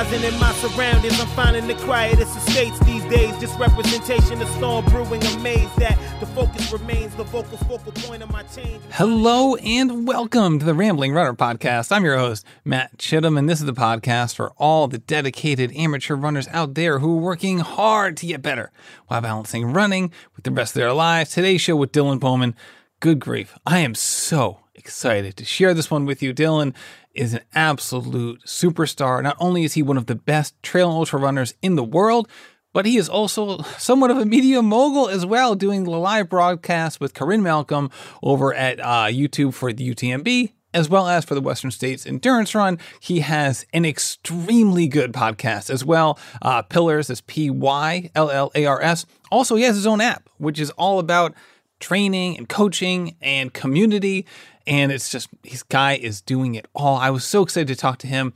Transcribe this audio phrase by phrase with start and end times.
[0.00, 3.36] Enterprising in my surroundings, I'm finding the quietest estates these days.
[3.38, 5.22] Just representation of storm brewing.
[5.22, 8.82] Amazed that the focus remains the vocal focal point of my change.
[8.92, 11.92] Hello and welcome to the Rambling Runner Podcast.
[11.92, 16.14] I'm your host, Matt Chittum, and this is the podcast for all the dedicated amateur
[16.14, 18.72] runners out there who are working hard to get better
[19.08, 21.32] while balancing running with the rest of their lives.
[21.32, 22.56] Today's show with Dylan Bowman.
[23.00, 23.58] Good grief.
[23.66, 26.32] I am so excited to share this one with you.
[26.32, 26.74] Dylan
[27.14, 29.22] is an absolute superstar.
[29.22, 32.28] Not only is he one of the best trail ultra runners in the world,
[32.72, 37.00] but he is also somewhat of a media mogul as well, doing the live broadcast
[37.00, 37.90] with Corinne Malcolm
[38.22, 42.54] over at uh, YouTube for the UTMB, as well as for the Western States Endurance
[42.54, 42.78] Run.
[43.00, 46.18] He has an extremely good podcast as well.
[46.42, 49.04] Uh, Pyllars is P Y L L A R S.
[49.32, 51.34] Also, he has his own app, which is all about
[51.80, 54.26] training and coaching and community.
[54.70, 56.96] And it's just, his guy is doing it all.
[56.96, 58.32] I was so excited to talk to him.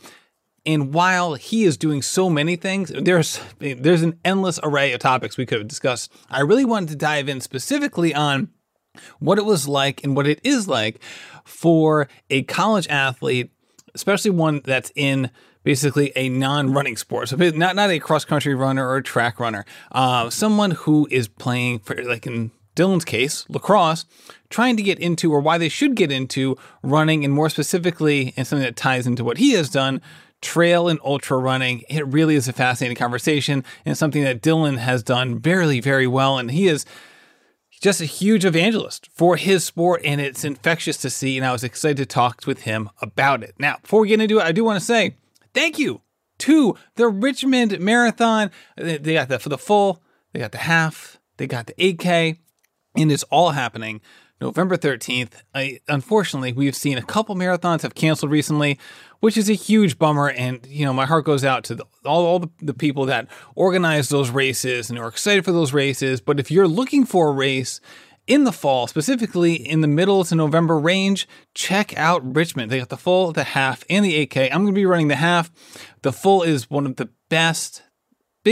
[0.66, 5.36] And while he is doing so many things, there's there's an endless array of topics
[5.36, 6.10] we could have discussed.
[6.30, 8.48] I really wanted to dive in specifically on
[9.18, 11.00] what it was like and what it is like
[11.44, 13.52] for a college athlete,
[13.94, 15.30] especially one that's in
[15.64, 17.28] basically a non-running sport.
[17.28, 21.80] So not not a cross-country runner or a track runner, uh, someone who is playing
[21.80, 24.04] for like in Dylan's case, lacrosse,
[24.50, 28.46] trying to get into or why they should get into running, and more specifically, and
[28.46, 30.00] something that ties into what he has done,
[30.40, 31.82] trail and ultra running.
[31.88, 36.38] It really is a fascinating conversation and something that Dylan has done very, very well.
[36.38, 36.84] And he is
[37.80, 41.36] just a huge evangelist for his sport, and it's infectious to see.
[41.36, 43.54] And I was excited to talk with him about it.
[43.58, 45.16] Now, before we get into it, I do want to say
[45.52, 46.02] thank you
[46.38, 48.50] to the Richmond Marathon.
[48.76, 52.38] They got the for the full, they got the half, they got the 8K,
[52.96, 54.00] and it's all happening
[54.40, 55.32] November 13th.
[55.54, 58.78] I, unfortunately, we've seen a couple marathons have canceled recently,
[59.20, 60.30] which is a huge bummer.
[60.30, 63.28] And, you know, my heart goes out to the, all, all the, the people that
[63.54, 66.20] organize those races and are excited for those races.
[66.20, 67.80] But if you're looking for a race
[68.26, 72.70] in the fall, specifically in the middle to November range, check out Richmond.
[72.70, 74.50] They got the full, the half, and the 8K.
[74.50, 75.50] I'm going to be running the half.
[76.02, 77.82] The full is one of the best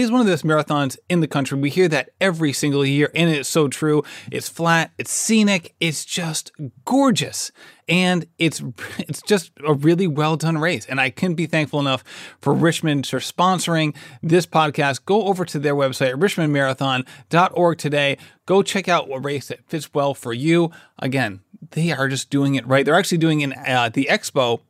[0.01, 1.59] is one of those marathons in the country.
[1.59, 4.03] We hear that every single year, and it's so true.
[4.31, 6.53] It's flat, it's scenic, it's just
[6.85, 7.53] gorgeous,
[7.89, 8.63] and it's
[8.99, 10.87] it's just a really well done race.
[10.87, 12.03] And I couldn't be thankful enough
[12.41, 15.05] for Richmond for sponsoring this podcast.
[15.05, 18.19] Go over to their website, richmondmarathon.org today.
[18.47, 20.71] Go check out what race that fits well for you.
[20.99, 21.41] Again,
[21.73, 22.85] they are just doing it right.
[22.85, 24.61] They're actually doing in uh, the expo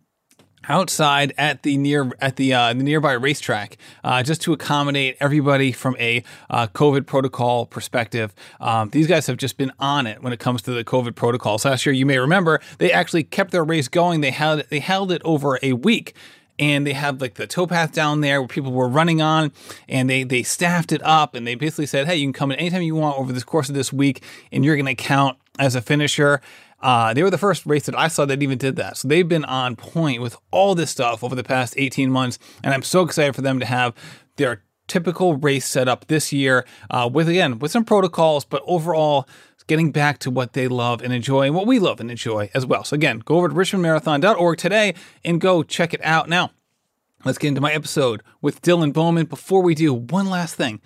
[0.68, 5.72] outside at the near at the, uh, the nearby racetrack uh, just to accommodate everybody
[5.72, 8.34] from a uh, COVID protocol perspective.
[8.60, 11.64] Um, these guys have just been on it when it comes to the COVID protocols.
[11.64, 14.20] Last year, you may remember, they actually kept their race going.
[14.20, 16.14] They held they held it over a week.
[16.58, 19.52] And they had like the towpath down there where people were running on,
[19.88, 22.58] and they they staffed it up, and they basically said, "Hey, you can come in
[22.58, 25.74] anytime you want over the course of this week, and you're going to count as
[25.74, 26.42] a finisher."
[26.82, 28.96] Uh, they were the first race that I saw that even did that.
[28.96, 32.38] So they've been on point with all this stuff over the past 18 months.
[32.62, 33.94] And I'm so excited for them to have
[34.36, 39.28] their typical race set up this year uh, with, again, with some protocols, but overall,
[39.66, 42.66] getting back to what they love and enjoy and what we love and enjoy as
[42.66, 42.84] well.
[42.84, 44.94] So again, go over to richmondmarathon.org today
[45.24, 46.28] and go check it out.
[46.28, 46.50] Now,
[47.24, 49.26] let's get into my episode with Dylan Bowman.
[49.26, 50.80] Before we do, one last thing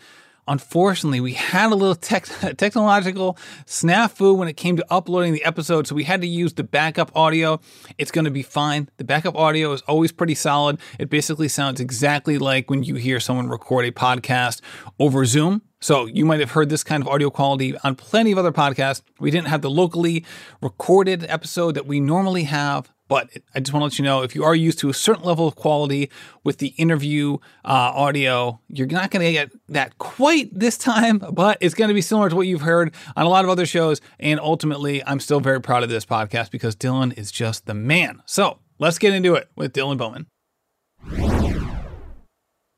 [0.48, 2.26] unfortunately, we had a little tech-
[2.56, 3.36] technological
[3.66, 7.14] snafu when it came to uploading the episode, so we had to use the backup
[7.14, 7.60] audio.
[7.98, 8.88] It's going to be fine.
[8.96, 10.78] The backup audio is always pretty solid.
[10.98, 14.60] It basically sounds exactly like when you hear someone record a podcast
[14.98, 15.62] over Zoom.
[15.80, 19.02] So you might have heard this kind of audio quality on plenty of other podcasts.
[19.20, 20.24] We didn't have the locally
[20.62, 22.90] recorded episode that we normally have.
[23.08, 25.24] But I just want to let you know if you are used to a certain
[25.24, 26.10] level of quality
[26.42, 31.58] with the interview uh, audio, you're not going to get that quite this time, but
[31.60, 34.00] it's going to be similar to what you've heard on a lot of other shows.
[34.18, 38.22] And ultimately, I'm still very proud of this podcast because Dylan is just the man.
[38.26, 40.26] So let's get into it with Dylan Bowman.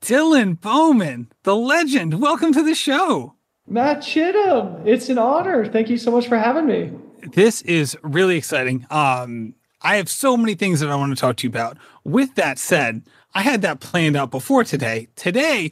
[0.02, 2.20] Dylan Bowman, the legend.
[2.20, 3.34] Welcome to the show.
[3.66, 5.66] Matt Chittum, it's an honor.
[5.66, 6.92] Thank you so much for having me.
[7.32, 8.86] This is really exciting.
[8.90, 11.76] Um, I have so many things that I want to talk to you about.
[12.04, 13.02] With that said,
[13.34, 15.08] I had that planned out before today.
[15.16, 15.70] Today,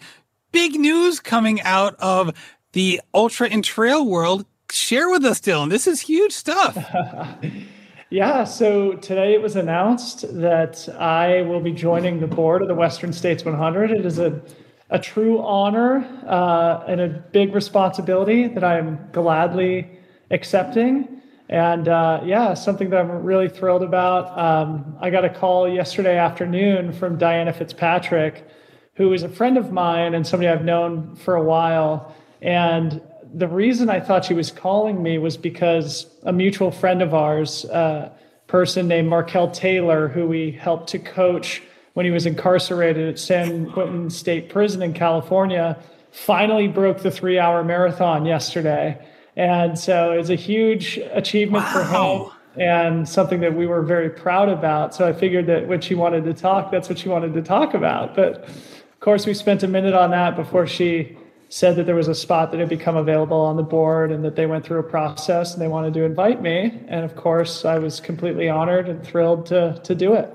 [0.53, 2.33] big news coming out of
[2.73, 4.47] the ultra and trail world.
[4.71, 5.71] Share with us, Dylan.
[5.71, 6.77] This is huge stuff.
[8.11, 8.45] yeah.
[8.45, 13.13] So today it was announced that I will be joining the board of the Western
[13.13, 13.91] States 100.
[13.91, 14.43] It is a
[14.91, 19.89] a true honor uh, and a big responsibility that I'm gladly
[20.31, 21.21] accepting.
[21.49, 24.37] And uh, yeah, something that I'm really thrilled about.
[24.37, 28.47] Um, I got a call yesterday afternoon from Diana Fitzpatrick,
[28.95, 32.15] who is a friend of mine and somebody I've known for a while.
[32.43, 33.01] And
[33.33, 37.65] the reason I thought she was calling me was because a mutual friend of ours,
[37.67, 38.13] a uh,
[38.47, 41.63] person named Markelle Taylor, who we helped to coach
[41.95, 45.79] when he was incarcerated at San Quentin State Prison in California,
[46.11, 48.99] finally broke the three hour marathon yesterday.
[49.37, 51.73] And so it's a huge achievement wow.
[51.73, 54.95] for him and something that we were very proud about.
[54.95, 57.75] So I figured that when she wanted to talk, that's what she wanted to talk
[57.75, 58.15] about.
[58.15, 61.17] But of course, we spent a minute on that before she
[61.49, 64.37] said that there was a spot that had become available on the board and that
[64.37, 66.81] they went through a process and they wanted to invite me.
[66.89, 70.33] And of course, I was completely honored and thrilled to, to do it.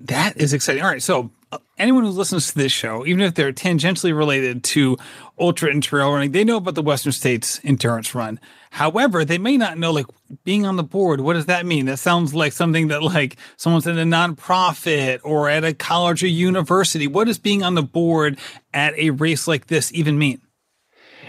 [0.00, 0.82] That is exciting.
[0.82, 1.02] All right.
[1.02, 1.30] So
[1.78, 4.96] anyone who listens to this show, even if they're tangentially related to
[5.38, 8.40] ultra and trail running, they know about the Western States endurance run.
[8.70, 10.06] However, they may not know like
[10.44, 11.20] being on the board.
[11.20, 11.86] What does that mean?
[11.86, 16.28] That sounds like something that like someone's in a nonprofit or at a college or
[16.28, 17.06] university.
[17.06, 18.38] What does being on the board
[18.74, 20.42] at a race like this even mean?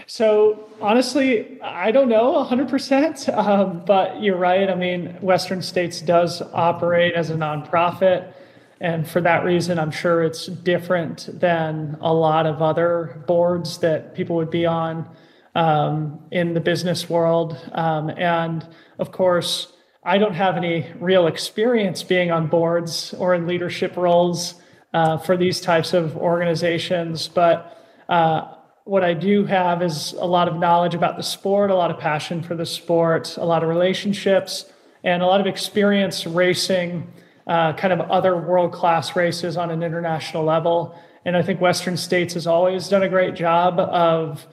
[0.06, 4.68] So honestly, I don't know 100%, um, but you're right.
[4.68, 8.34] I mean, Western States does operate as a nonprofit.
[8.80, 14.14] And for that reason, I'm sure it's different than a lot of other boards that
[14.14, 15.06] people would be on
[15.54, 17.58] um, in the business world.
[17.72, 18.66] Um, and
[18.98, 19.72] of course,
[20.02, 24.54] I don't have any real experience being on boards or in leadership roles
[24.94, 27.28] uh, for these types of organizations.
[27.28, 27.76] But
[28.08, 28.54] uh,
[28.84, 31.98] what I do have is a lot of knowledge about the sport, a lot of
[31.98, 34.64] passion for the sport, a lot of relationships,
[35.04, 37.06] and a lot of experience racing
[37.46, 40.98] uh, kind of other world class races on an international level.
[41.24, 44.46] And I think Western States has always done a great job of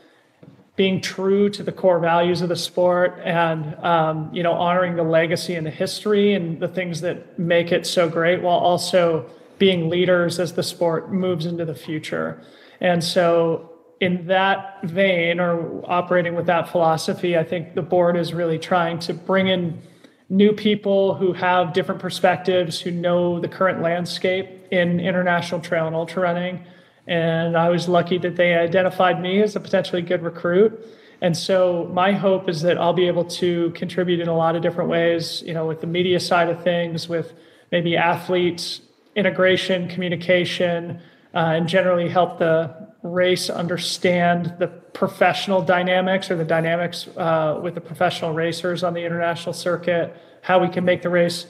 [0.77, 5.03] being true to the core values of the sport and um, you know honoring the
[5.03, 9.89] legacy and the history and the things that make it so great while also being
[9.89, 12.41] leaders as the sport moves into the future
[12.79, 18.31] and so in that vein or operating with that philosophy i think the board is
[18.31, 19.81] really trying to bring in
[20.29, 25.95] new people who have different perspectives, who know the current landscape in international trail and
[25.95, 26.65] ultra running.
[27.07, 30.85] And I was lucky that they identified me as a potentially good recruit.
[31.21, 34.61] And so my hope is that I'll be able to contribute in a lot of
[34.61, 37.33] different ways, you know, with the media side of things, with
[37.71, 38.81] maybe athletes,
[39.15, 40.99] integration, communication,
[41.33, 47.75] uh, and generally help the race understand the professional dynamics or the dynamics uh, with
[47.75, 51.45] the professional racers on the international circuit, how we can make the race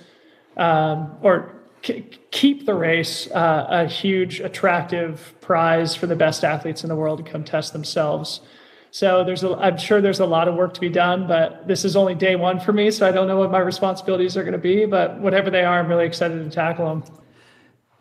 [0.57, 6.83] um, or k- keep the race uh, a huge, attractive prize for the best athletes
[6.83, 8.41] in the world to come test themselves.
[8.91, 11.85] So there's, a, I'm sure there's a lot of work to be done, but this
[11.85, 14.53] is only day one for me, so I don't know what my responsibilities are going
[14.53, 14.85] to be.
[14.85, 17.03] But whatever they are, I'm really excited to tackle them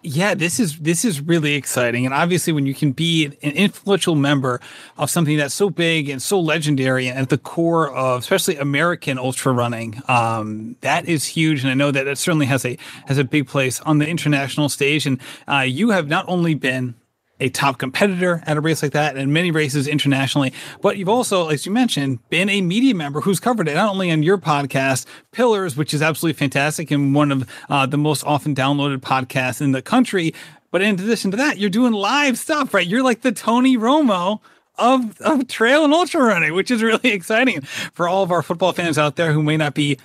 [0.06, 4.14] yeah, this is this is really exciting, and obviously, when you can be an influential
[4.14, 4.60] member
[4.96, 9.18] of something that's so big and so legendary, and at the core of especially American
[9.18, 11.62] ultra running, um, that is huge.
[11.62, 14.68] And I know that it certainly has a has a big place on the international
[14.68, 15.06] stage.
[15.06, 16.94] And uh, you have not only been
[17.40, 20.52] a top competitor at a race like that and many races internationally.
[20.80, 24.10] But you've also, as you mentioned, been a media member who's covered it not only
[24.10, 28.54] on your podcast, Pyllars, which is absolutely fantastic and one of uh, the most often
[28.54, 30.34] downloaded podcasts in the country.
[30.70, 32.86] But in addition to that, you're doing live stuff, right?
[32.86, 34.40] You're like the Tony Romo
[34.78, 38.72] of, of trail and ultra running, which is really exciting for all of our football
[38.72, 39.98] fans out there who may not be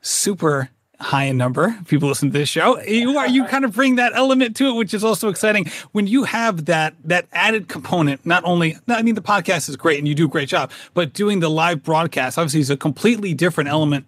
[0.00, 3.94] super high in number people listen to this show you are you kind of bring
[3.96, 5.66] that element to it which is also exciting.
[5.92, 9.98] When you have that that added component not only i mean the podcast is great
[9.98, 13.34] and you do a great job but doing the live broadcast obviously is a completely
[13.34, 14.06] different element.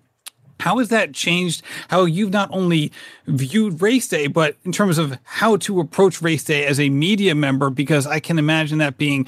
[0.58, 2.92] How has that changed how you've not only
[3.26, 7.34] viewed race day but in terms of how to approach race day as a media
[7.34, 7.70] member?
[7.70, 9.26] Because i can imagine that being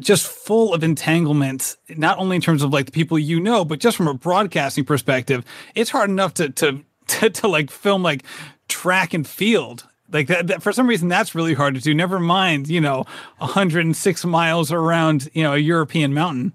[0.00, 3.78] just full of entanglements, not only in terms of like the people you know, but
[3.78, 8.24] just from a broadcasting perspective, it's hard enough to to to, to like film like
[8.68, 9.86] track and field.
[10.12, 11.92] Like that, that, for some reason, that's really hard to do.
[11.92, 13.04] Never mind, you know,
[13.38, 16.52] 106 miles around, you know, a European mountain.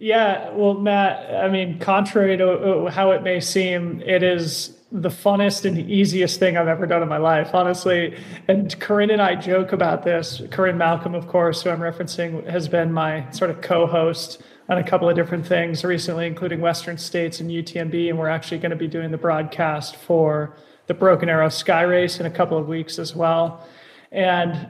[0.00, 5.08] Yeah, well, Matt, I mean, contrary to uh, how it may seem, it is the
[5.08, 8.16] funnest and easiest thing I've ever done in my life, honestly.
[8.46, 10.40] And Corinne and I joke about this.
[10.52, 14.78] Corinne Malcolm, of course, who I'm referencing, has been my sort of co host on
[14.78, 18.08] a couple of different things recently, including Western States and UTMB.
[18.08, 22.20] And we're actually going to be doing the broadcast for the Broken Arrow Sky Race
[22.20, 23.66] in a couple of weeks as well.
[24.12, 24.68] And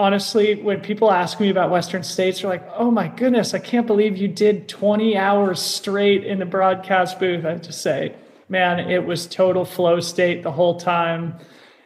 [0.00, 3.86] honestly, when people ask me about Western States, they're like, oh my goodness, I can't
[3.86, 7.44] believe you did 20 hours straight in the broadcast booth.
[7.44, 8.16] I just say,
[8.54, 11.36] man, it was total flow state the whole time.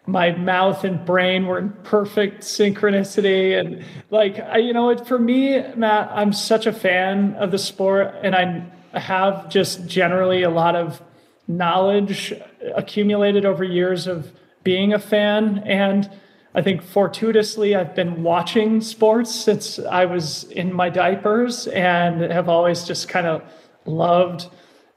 [0.04, 3.58] My mouth and brain were in perfect synchronicity.
[3.58, 8.14] And like, I, you know, for me, Matt, I'm such a fan of the sport
[8.22, 11.00] and I have just generally a lot of
[11.46, 12.34] knowledge
[12.76, 14.30] accumulated over years of
[14.62, 15.62] being a fan.
[15.64, 16.10] And
[16.54, 22.50] I think fortuitously, I've been watching sports since I was in my diapers and have
[22.50, 23.42] always just kind of
[23.86, 24.48] loved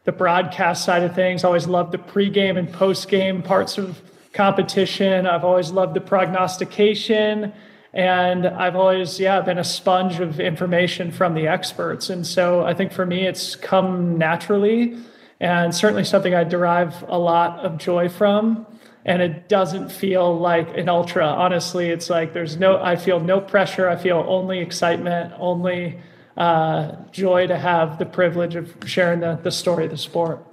[0.03, 1.43] the broadcast side of things.
[1.43, 4.01] I Always loved the pregame and postgame parts of
[4.33, 5.27] competition.
[5.27, 7.53] I've always loved the prognostication.
[7.93, 12.09] And I've always, yeah, been a sponge of information from the experts.
[12.09, 14.97] And so I think for me, it's come naturally
[15.41, 18.65] and certainly something I derive a lot of joy from
[19.03, 23.41] and it doesn't feel like an ultra honestly it's like there's no i feel no
[23.41, 25.99] pressure i feel only excitement only
[26.37, 30.45] uh, joy to have the privilege of sharing the, the story of the sport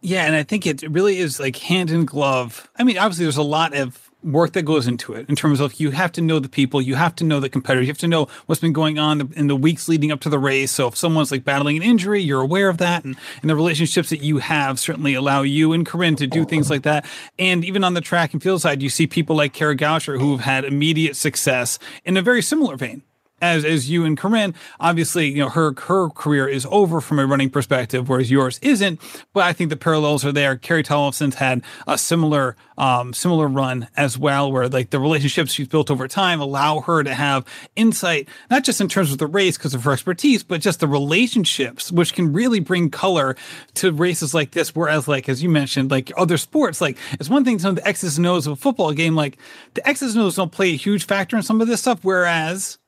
[0.00, 3.36] yeah and i think it really is like hand in glove i mean obviously there's
[3.36, 6.38] a lot of work that goes into it in terms of you have to know
[6.38, 8.98] the people, you have to know the competitors, you have to know what's been going
[8.98, 10.72] on in the weeks leading up to the race.
[10.72, 13.04] So if someone's like battling an injury, you're aware of that.
[13.04, 16.70] And, and the relationships that you have certainly allow you and Corinne to do things
[16.70, 17.06] like that.
[17.38, 20.32] And even on the track and field side, you see people like Kara Goucher who
[20.32, 23.02] have had immediate success in a very similar vein
[23.40, 24.54] as as you and Corinne.
[24.78, 29.00] Obviously, you know her her career is over from a running perspective, whereas yours isn't.
[29.32, 30.56] But I think the parallels are there.
[30.56, 35.68] Carrie Tollefson's had a similar um, similar run as well, where like the relationships she's
[35.68, 37.44] built over time allow her to have
[37.76, 40.88] insight, not just in terms of the race because of her expertise, but just the
[40.88, 43.36] relationships, which can really bring color
[43.74, 44.74] to races like this.
[44.74, 47.86] Whereas, like as you mentioned, like other sports, like it's one thing to know the
[47.86, 49.36] X's and O's of a football game, like
[49.74, 52.78] the X's and O's don't play a huge factor in some of this stuff, whereas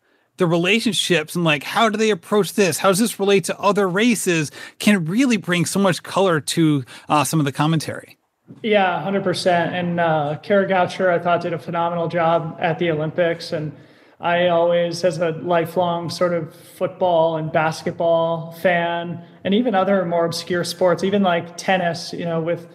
[0.43, 2.79] the relationships and like how do they approach this?
[2.79, 4.51] How does this relate to other races?
[4.81, 8.19] Can really bring so much color to uh, some of the commentary?
[8.61, 13.53] Yeah 100% and uh, kara goucher i thought did a phenomenal job at the olympics.
[13.53, 13.73] And
[14.21, 20.25] i always as a lifelong sort of football and basketball fan and even other more
[20.25, 22.67] obscure sports even like tennis you know with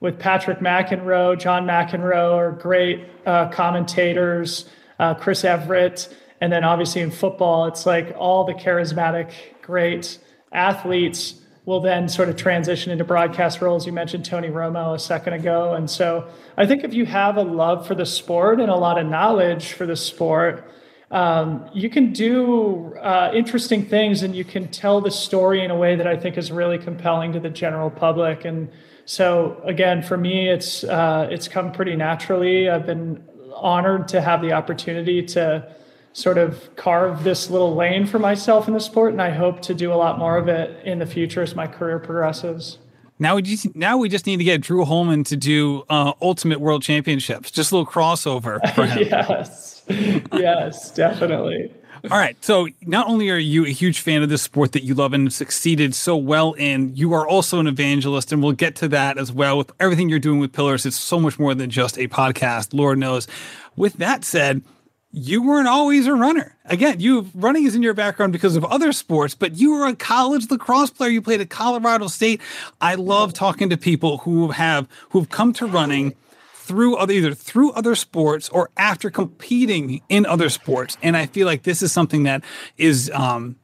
[0.00, 6.08] with patrick mcenroe john mcenroe are great uh, commentators uh, chris evert
[6.42, 9.30] and then obviously in football, it's like all the charismatic,
[9.62, 10.18] great
[10.50, 13.86] athletes will then sort of transition into broadcast roles.
[13.86, 15.74] You mentioned Tony Romo a second ago.
[15.74, 18.98] And so I think if you have a love for the sport and a lot
[18.98, 20.68] of knowledge for the sport,
[21.12, 25.76] um, you can do uh, interesting things and you can tell the story in a
[25.76, 28.44] way that I think is really compelling to the general public.
[28.44, 28.68] And
[29.04, 32.68] so again, for me, it's uh, it's come pretty naturally.
[32.68, 33.22] I've been
[33.54, 35.72] honored to have the opportunity to
[36.12, 39.74] sort of carve this little lane for myself in the sport, and I hope to
[39.74, 42.78] do a lot more of it in the future as my career progresses.
[43.18, 46.60] Now we just now we just need to get Drew Holman to do uh, Ultimate
[46.60, 49.82] World Championships, just a little crossover yes,
[50.32, 51.72] yes, definitely.
[52.10, 52.36] All right.
[52.44, 55.32] So not only are you a huge fan of this sport that you love and
[55.32, 59.30] succeeded so well in, you are also an evangelist, and we'll get to that as
[59.30, 60.84] well with everything you're doing with Pyllars.
[60.84, 63.28] It's so much more than just a podcast, Lord knows.
[63.76, 64.62] With that said,
[65.12, 66.56] you weren't always a runner.
[66.64, 69.94] Again, you running is in your background because of other sports, but you were a
[69.94, 71.10] college lacrosse player.
[71.10, 72.40] You played at Colorado State.
[72.80, 76.14] I love talking to people who have who've come to running
[76.54, 80.96] through other either through other sports or after competing in other sports.
[81.02, 82.42] And I feel like this is something that
[82.78, 83.56] is um,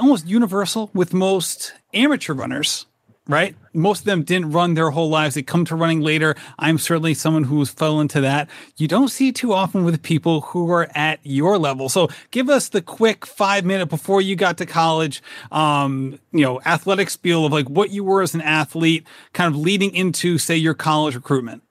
[0.00, 2.86] almost universal with most amateur runners
[3.28, 3.54] right?
[3.74, 5.34] Most of them didn't run their whole lives.
[5.34, 6.34] They come to running later.
[6.58, 8.48] I'm certainly someone who's fell into that.
[8.78, 11.88] You don't see too often with people who are at your level.
[11.88, 16.60] So give us the quick five minute before you got to college, um, you know,
[16.64, 20.56] athletic spiel of like what you were as an athlete, kind of leading into, say,
[20.56, 21.62] your college recruitment.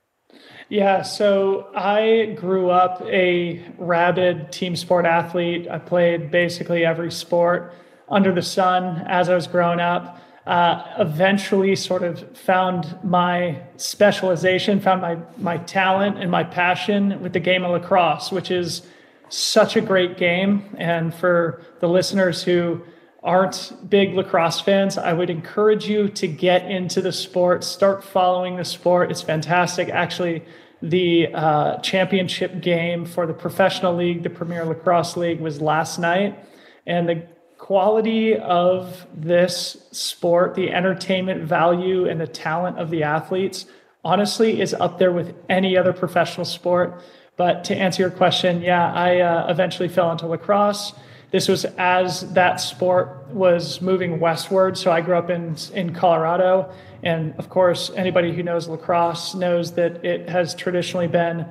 [0.70, 5.68] Yeah, so I grew up a rabid team sport athlete.
[5.70, 7.74] I played basically every sport
[8.10, 14.80] under the sun as I was growing up uh, eventually sort of found my specialization,
[14.80, 18.84] found my my talent and my passion with the game of lacrosse, which is
[19.30, 20.64] such a great game.
[20.78, 22.82] And for the listeners who
[23.24, 28.56] aren't big lacrosse fans, I would encourage you to get into the sport, start following
[28.56, 29.12] the sport.
[29.12, 29.90] It's fantastic.
[29.90, 30.46] Actually,
[30.82, 36.40] the uh, championship game for the professional league, the Premier Lacrosse League, was last night.
[36.86, 37.28] And the
[37.68, 43.66] quality of this sport, the entertainment value and the talent of the athletes,
[44.06, 47.04] honestly, is up there with any other professional sport.
[47.36, 50.94] But to answer your question, yeah, I uh, eventually fell into lacrosse.
[51.32, 54.78] This was as that sport was moving westward.
[54.78, 56.72] So I grew up in in Colorado,
[57.04, 61.46] and of course, anybody who knows lacrosse knows that it has traditionally been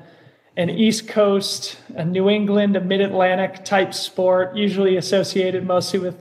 [0.56, 6.16] an East Coast, a New England, a Mid Atlantic type sport, usually associated mostly with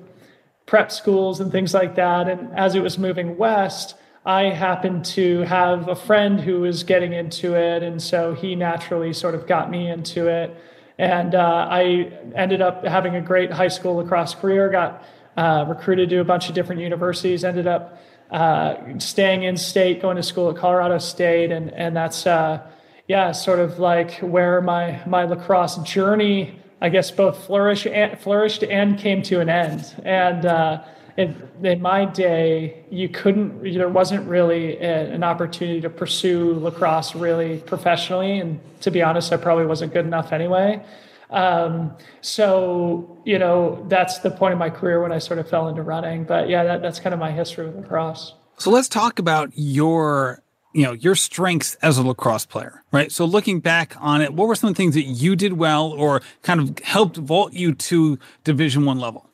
[0.65, 2.27] prep schools and things like that.
[2.27, 7.13] And as it was moving west, I happened to have a friend who was getting
[7.13, 7.83] into it.
[7.83, 10.55] And so he naturally sort of got me into it.
[10.97, 15.03] And uh, I ended up having a great high school lacrosse career, got
[15.37, 18.01] uh, recruited to a bunch of different universities, ended up
[18.31, 21.51] uh, staying in state, going to school at Colorado State.
[21.51, 22.67] And, and that's, uh,
[23.07, 28.63] yeah, sort of like where my, my lacrosse journey, I guess, both flourished and, flourished
[28.63, 29.93] and came to an end.
[30.03, 30.83] And, uh,
[31.17, 37.15] in, in my day, you couldn't, there wasn't really a, an opportunity to pursue lacrosse
[37.15, 38.39] really professionally.
[38.39, 40.83] And to be honest, I probably wasn't good enough anyway.
[41.29, 45.69] Um, so, you know, that's the point of my career when I sort of fell
[45.69, 46.25] into running.
[46.25, 48.33] But yeah, that, that's kind of my history with lacrosse.
[48.57, 50.43] So let's talk about your
[50.75, 54.47] you know your strengths as a lacrosse player right so looking back on it what
[54.47, 58.85] were some things that you did well or kind of helped vault you to division
[58.85, 59.29] one level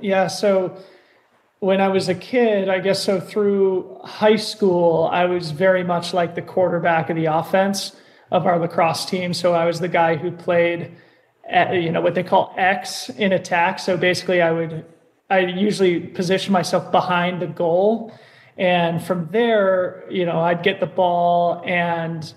[0.00, 0.76] yeah so
[1.64, 6.12] when I was a kid, I guess so through high school, I was very much
[6.12, 7.96] like the quarterback of the offense
[8.30, 9.32] of our lacrosse team.
[9.32, 10.94] So I was the guy who played,
[11.48, 13.78] at, you know, what they call X in attack.
[13.78, 14.84] So basically, I would,
[15.30, 18.12] I usually position myself behind the goal.
[18.56, 22.32] And from there, you know, I'd get the ball and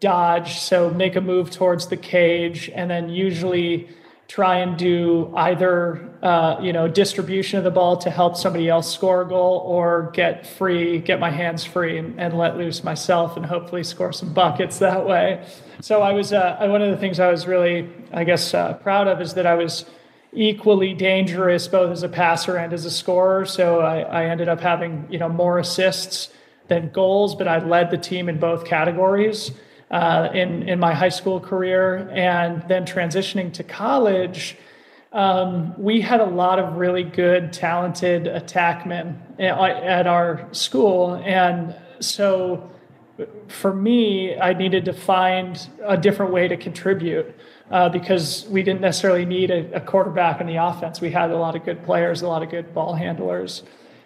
[0.00, 0.58] dodge.
[0.58, 3.88] So make a move towards the cage and then usually
[4.28, 8.92] try and do either uh, you know distribution of the ball to help somebody else
[8.92, 13.36] score a goal or get free get my hands free and, and let loose myself
[13.36, 15.46] and hopefully score some buckets that way
[15.80, 19.06] so i was uh, one of the things i was really i guess uh, proud
[19.06, 19.84] of is that i was
[20.36, 24.60] equally dangerous both as a passer and as a scorer so I, I ended up
[24.60, 26.30] having you know more assists
[26.68, 29.50] than goals but i led the team in both categories
[29.90, 34.56] uh, in in my high school career, and then transitioning to college.
[35.12, 42.70] Um, we had a lot of really good, talented attackmen at our school, and so
[43.48, 47.34] for me, I needed to find a different way to contribute
[47.70, 51.00] uh, because we didn't necessarily need a, a quarterback in the offense.
[51.00, 53.62] We had a lot of good players, a lot of good ball handlers.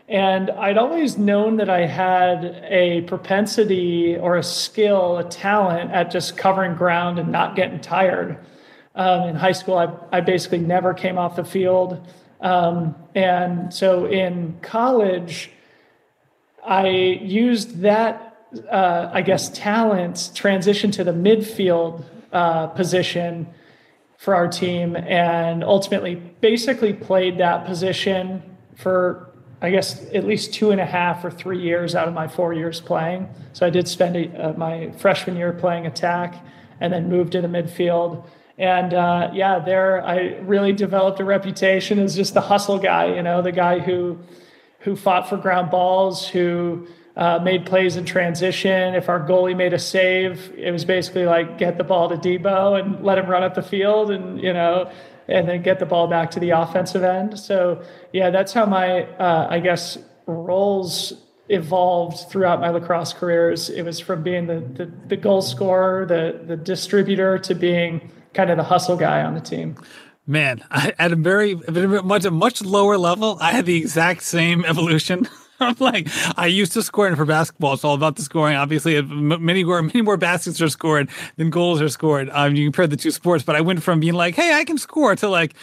[0.09, 6.11] And I'd always known that I had a propensity or a skill, a talent at
[6.11, 8.39] just covering ground and not getting tired.
[8.97, 12.05] Um, in high school, I, I basically never came off the field.
[12.41, 15.53] Um, and so in college,
[16.67, 18.37] I used that,
[18.69, 23.47] uh, I guess, talent transition to the midfield uh, position
[24.19, 28.43] for our team and ultimately basically played that position
[28.77, 29.31] for
[29.63, 32.55] I guess at least two and a half or three years out of my four
[32.55, 33.29] years playing.
[33.53, 36.43] So I did spend a, uh, my freshman year playing attack,
[36.81, 38.27] and then moved to the midfield.
[38.59, 43.15] And uh, yeah, there I really developed a reputation as just the hustle guy.
[43.15, 44.19] You know, the guy who
[44.81, 48.95] who fought for ground balls, who uh, made plays in transition.
[48.95, 52.81] If our goalie made a save, it was basically like get the ball to Debo
[52.81, 54.91] and let him run up the field, and you know
[55.31, 57.39] and then get the ball back to the offensive end.
[57.39, 59.97] So yeah, that's how my uh, I guess
[60.27, 61.13] roles
[61.49, 63.71] evolved throughout my lacrosse careers.
[63.71, 68.51] It was from being the, the, the goal scorer, the the distributor, to being kind
[68.51, 69.77] of the hustle guy on the team.
[70.27, 74.65] Man, I, at a very much a much lower level, I had the exact same
[74.65, 75.29] evolution.
[75.65, 78.57] I'm like, I used to score, and for basketball, it's all about the scoring.
[78.57, 82.31] Obviously, many more, many more baskets are scored than goals are scored.
[82.33, 84.79] Um, you compare the two sports, but I went from being like, hey, I can
[84.79, 85.55] score to like,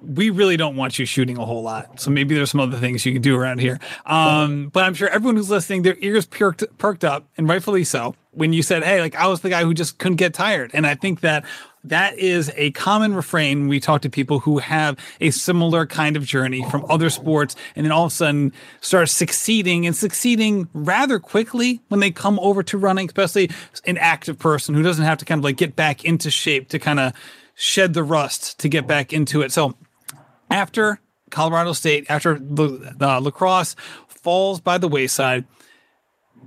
[0.00, 2.00] we really don't want you shooting a whole lot.
[2.00, 3.78] So maybe there's some other things you can do around here.
[4.06, 8.14] Um, but I'm sure everyone who's listening, their ears perked, perked up, and rightfully so,
[8.32, 10.70] when you said, hey, like I was the guy who just couldn't get tired.
[10.74, 11.44] And I think that
[11.84, 16.24] that is a common refrain we talk to people who have a similar kind of
[16.24, 21.18] journey from other sports and then all of a sudden start succeeding and succeeding rather
[21.18, 23.50] quickly when they come over to running, especially
[23.84, 26.78] an active person who doesn't have to kind of like get back into shape to
[26.78, 27.12] kind of
[27.54, 29.52] shed the rust to get back into it.
[29.52, 29.76] So
[30.50, 33.74] after Colorado State, after the, lacrosse
[34.08, 35.44] falls by the wayside,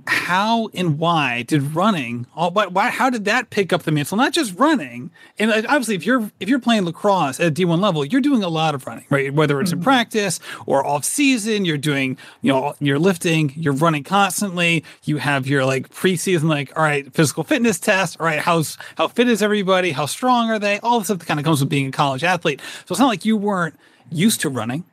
[0.06, 4.16] how and why did running all why, why how did that pick up the mantle?
[4.16, 8.20] Not just running and obviously if you're if you're playing lacrosse at d1 level you're
[8.20, 9.32] doing a lot of running right?
[9.32, 9.84] Whether it's in mm-hmm.
[9.84, 15.46] practice or off season you're doing you know you're lifting you're running constantly you have
[15.46, 19.42] your like preseason like all right physical fitness test all right how's how fit is
[19.42, 19.92] everybody?
[19.92, 20.78] How strong are they?
[20.80, 22.60] All the stuff that kind of comes with being a college athlete.
[22.86, 23.78] So it's not like you weren't
[24.10, 24.84] used to running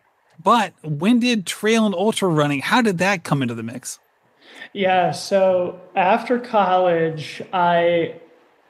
[0.43, 3.99] but when did trail and ultra running how did that come into the mix
[4.73, 5.11] yeah.
[5.11, 8.15] So after college, I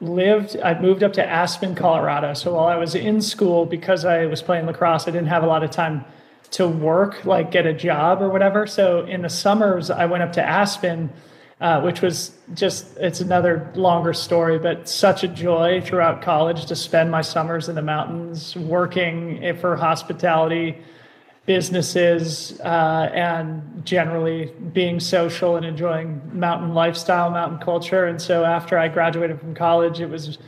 [0.00, 2.34] lived, I moved up to Aspen, Colorado.
[2.34, 5.46] So while I was in school, because I was playing lacrosse, I didn't have a
[5.46, 6.04] lot of time
[6.52, 8.66] to work, like get a job or whatever.
[8.66, 11.10] So in the summers, I went up to Aspen.
[11.60, 16.74] Uh, which was just it's another longer story but such a joy throughout college to
[16.74, 20.76] spend my summers in the mountains working for hospitality
[21.46, 28.06] businesses uh, and generally being social and enjoying mountain lifestyle, mountain culture.
[28.06, 30.38] And so after I graduated from college, it was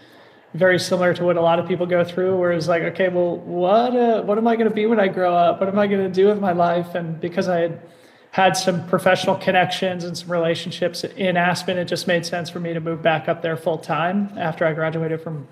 [0.55, 3.37] very similar to what a lot of people go through, where it's like, okay, well,
[3.37, 5.61] what uh, what am I going to be when I grow up?
[5.61, 6.95] What am I going to do with my life?
[6.95, 7.83] And because I had
[8.31, 12.73] had some professional connections and some relationships in Aspen, it just made sense for me
[12.75, 15.47] to move back up there full time after I graduated from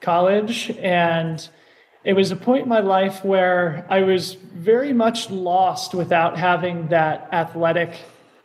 [0.00, 1.46] college and
[2.04, 6.88] it was a point in my life where I was very much lost without having
[6.88, 7.94] that athletic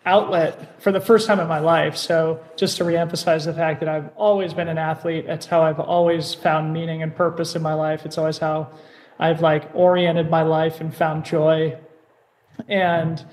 [0.06, 1.96] outlet for the first time in my life.
[1.96, 5.80] So, just to reemphasize the fact that I've always been an athlete, that's how I've
[5.80, 8.06] always found meaning and purpose in my life.
[8.06, 8.72] It's always how
[9.20, 11.78] I've like oriented my life and found joy.
[12.68, 13.24] And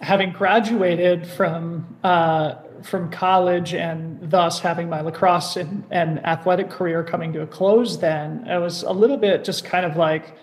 [0.00, 7.02] having graduated from uh, from college and thus having my lacrosse and, and, athletic career
[7.04, 10.36] coming to a close then i was a little bit just kind of like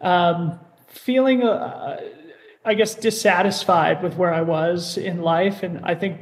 [0.00, 2.00] um, feeling uh,
[2.64, 5.62] i guess dissatisfied with where i was in life.
[5.62, 6.20] And i think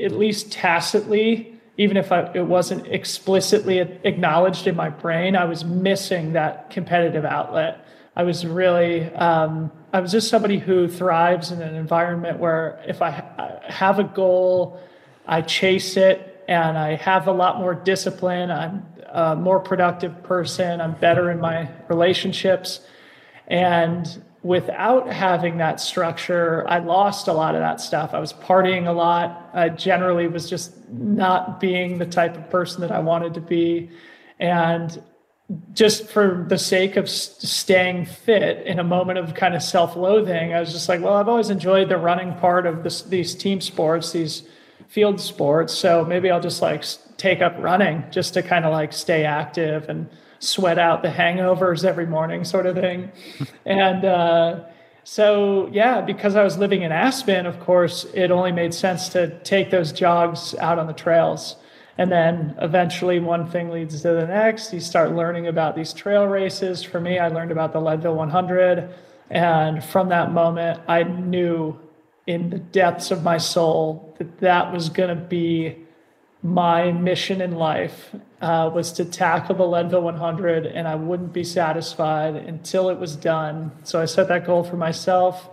[0.00, 5.64] at least tacitly even if I, it wasn't explicitly acknowledged in my brain i was
[5.64, 7.87] missing that competitive outlet
[8.18, 13.00] I was really, um, I was just somebody who thrives in an environment where if
[13.00, 14.80] I, I have a goal,
[15.24, 18.50] I chase it, and I have a lot more discipline.
[18.50, 20.80] I'm a more productive person.
[20.80, 22.80] I'm better in my relationships.
[23.46, 28.14] And without having that structure, I lost a lot of that stuff.
[28.14, 29.48] I was partying a lot.
[29.54, 33.90] I generally was just not being the type of person that I wanted to be.
[34.40, 35.00] And
[35.72, 40.60] just for the sake of staying fit in a moment of kind of self-loathing i
[40.60, 44.12] was just like well i've always enjoyed the running part of this, these team sports
[44.12, 44.42] these
[44.88, 45.74] field sports.
[45.74, 46.84] So maybe i'll just like
[47.16, 50.08] take up running just to kind of like stay active and
[50.40, 53.12] sweat out the hangovers every morning sort of thing.
[53.66, 54.64] And uh,
[55.04, 59.38] so yeah because i was living in aspen of course it only made sense to
[59.40, 61.56] take those jogs out on the trails
[61.98, 64.72] and then eventually one thing leads to the next.
[64.72, 66.84] You start learning about these trail races.
[66.84, 68.88] For me, I learned about the Leadville 100.
[69.30, 71.78] And from that moment, I knew
[72.28, 75.76] in the depths of my soul that that was going to be
[76.40, 81.42] my mission in life uh, was to tackle the Leadville 100, and I wouldn't be
[81.42, 83.72] satisfied until it was done.
[83.82, 85.50] So I set that goal for myself.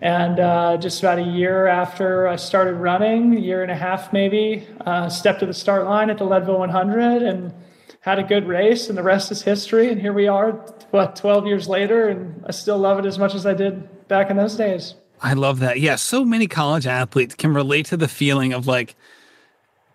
[0.00, 4.12] And uh, just about a year after I started running, a year and a half
[4.12, 7.52] maybe, uh, stepped to the start line at the Leadville 100 and
[8.00, 9.90] had a good race, and the rest is history.
[9.90, 10.52] And here we are,
[10.90, 14.30] what, 12 years later, and I still love it as much as I did back
[14.30, 14.94] in those days.
[15.20, 15.80] I love that.
[15.80, 18.94] Yeah, so many college athletes can relate to the feeling of like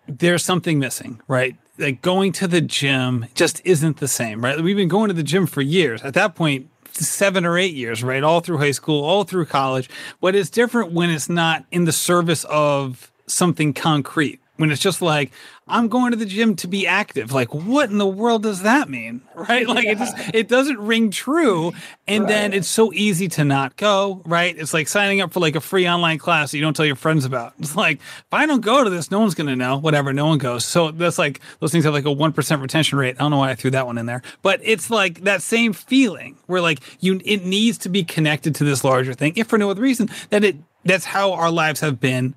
[0.06, 1.56] there's something missing, right?
[1.78, 4.60] Like going to the gym just isn't the same, right?
[4.60, 6.02] We've been going to the gym for years.
[6.02, 6.68] At that point,
[7.02, 8.22] seven or eight years, right?
[8.22, 9.88] All through high school, all through college.
[10.20, 14.40] But it's different when it's not in the service of something concrete.
[14.56, 15.32] When it's just like,
[15.66, 17.32] I'm going to the gym to be active.
[17.32, 19.22] Like, what in the world does that mean?
[19.34, 19.66] Right?
[19.66, 19.90] Like, yeah.
[19.92, 21.72] it just it doesn't ring true.
[22.06, 22.28] And right.
[22.28, 24.22] then it's so easy to not go.
[24.24, 24.56] Right?
[24.56, 26.96] It's like signing up for like a free online class that you don't tell your
[26.96, 27.52] friends about.
[27.58, 29.76] It's like if I don't go to this, no one's gonna know.
[29.76, 30.64] Whatever, no one goes.
[30.64, 33.16] So that's like those things have like a one percent retention rate.
[33.16, 35.72] I don't know why I threw that one in there, but it's like that same
[35.72, 39.58] feeling where like you it needs to be connected to this larger thing, if for
[39.58, 42.34] no other reason that it that's how our lives have been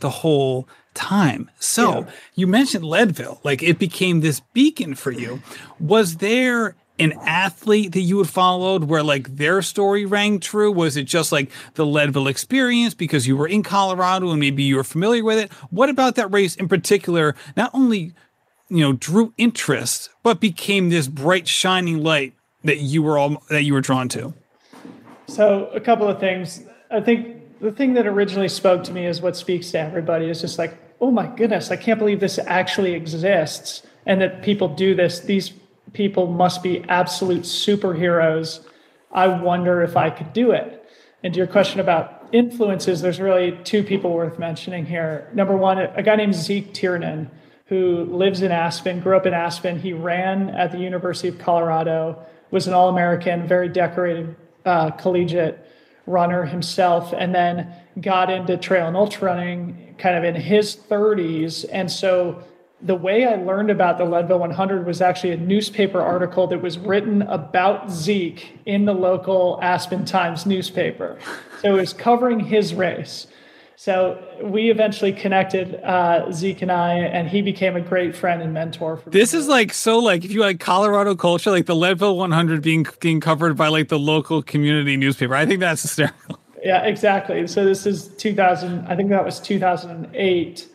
[0.00, 1.48] the whole time.
[1.60, 2.10] So yeah.
[2.34, 5.40] you mentioned Leadville, like it became this beacon for you.
[5.78, 10.72] Was there an athlete that you had followed where like their story rang true?
[10.72, 14.76] Was it just like the Leadville experience because you were in Colorado and maybe you
[14.76, 15.52] were familiar with it?
[15.70, 18.12] What about that race in particular not only
[18.68, 22.34] you know drew interest but became this bright shining light
[22.64, 24.34] that you were all that you were drawn to?
[25.28, 26.62] So a couple of things.
[26.90, 30.40] I think the thing that originally spoke to me is what speaks to everybody is
[30.40, 34.94] just like, oh my goodness, I can't believe this actually exists and that people do
[34.94, 35.20] this.
[35.20, 35.52] These
[35.92, 38.60] people must be absolute superheroes.
[39.12, 40.84] I wonder if I could do it.
[41.22, 45.28] And to your question about influences, there's really two people worth mentioning here.
[45.34, 47.30] Number one, a guy named Zeke Tiernan,
[47.66, 49.80] who lives in Aspen, grew up in Aspen.
[49.80, 55.64] He ran at the University of Colorado, was an All American, very decorated uh, collegiate
[56.08, 61.64] runner himself, and then got into trail and ultra running kind of in his 30s.
[61.70, 62.42] And so
[62.80, 66.78] the way I learned about the Leadville 100 was actually a newspaper article that was
[66.78, 71.18] written about Zeke in the local Aspen Times newspaper.
[71.60, 73.26] So it was covering his race.
[73.80, 78.52] So we eventually connected, uh, Zeke and I, and he became a great friend and
[78.52, 78.96] mentor.
[78.96, 79.38] For this me.
[79.38, 83.20] is like so like if you like Colorado culture, like the Leadville 100 being being
[83.20, 85.36] covered by like the local community newspaper.
[85.36, 86.40] I think that's hysterical.
[86.60, 87.46] Yeah, exactly.
[87.46, 88.84] So this is 2000.
[88.88, 90.68] I think that was 2008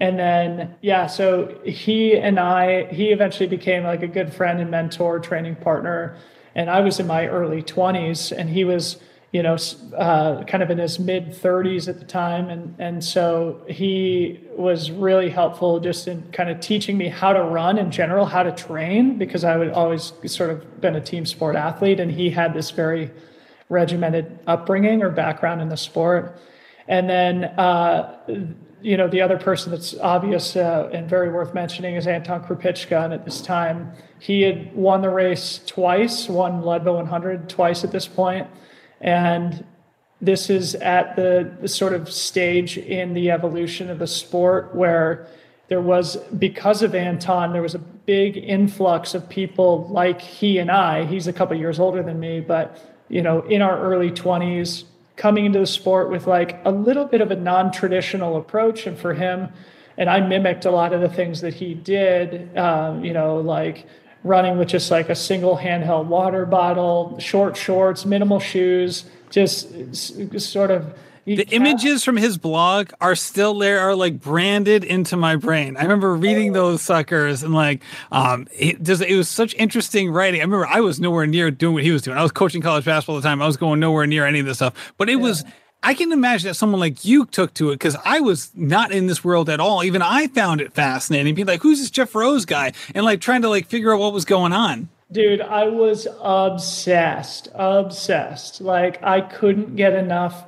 [0.00, 4.70] and then yeah so he and i he eventually became like a good friend and
[4.70, 6.16] mentor training partner
[6.54, 8.96] and i was in my early 20s and he was
[9.32, 9.56] you know
[9.96, 14.90] uh, kind of in his mid 30s at the time and and so he was
[14.90, 18.52] really helpful just in kind of teaching me how to run in general how to
[18.52, 22.54] train because i would always sort of been a team sport athlete and he had
[22.54, 23.10] this very
[23.68, 26.40] regimented upbringing or background in the sport
[26.86, 28.18] and then uh,
[28.80, 33.04] you know, the other person that's obvious uh, and very worth mentioning is Anton Krupicka.
[33.04, 37.90] And at this time, he had won the race twice, won Leadville 100 twice at
[37.90, 38.46] this point.
[39.00, 39.64] And
[40.20, 45.26] this is at the, the sort of stage in the evolution of the sport where
[45.68, 50.70] there was, because of Anton, there was a big influx of people like he and
[50.70, 51.04] I.
[51.04, 54.84] He's a couple years older than me, but, you know, in our early 20s,
[55.18, 59.12] coming into the sport with like a little bit of a non-traditional approach and for
[59.12, 59.48] him
[59.98, 63.84] and i mimicked a lot of the things that he did um, you know like
[64.24, 69.68] running with just like a single handheld water bottle short shorts minimal shoes just
[70.40, 70.94] sort of
[71.36, 75.76] the images from his blog are still there, are like branded into my brain.
[75.76, 80.40] I remember reading those suckers and like, um, it just it was such interesting writing.
[80.40, 82.16] I remember I was nowhere near doing what he was doing.
[82.16, 83.42] I was coaching college basketball at the time.
[83.42, 85.24] I was going nowhere near any of this stuff, but it yeah.
[85.24, 85.44] was.
[85.82, 89.06] I can imagine that someone like you took to it because I was not in
[89.06, 89.84] this world at all.
[89.84, 91.34] Even I found it fascinating.
[91.34, 94.12] Being like, "Who's this Jeff Rose guy?" and like trying to like figure out what
[94.12, 94.88] was going on.
[95.10, 98.60] Dude, I was obsessed, obsessed.
[98.60, 100.44] Like I couldn't get enough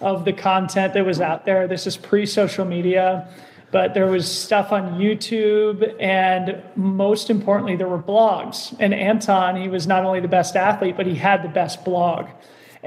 [0.00, 1.66] of the content that was out there.
[1.66, 3.28] This is pre social media,
[3.70, 8.74] but there was stuff on YouTube, and most importantly, there were blogs.
[8.78, 12.28] And Anton, he was not only the best athlete, but he had the best blog.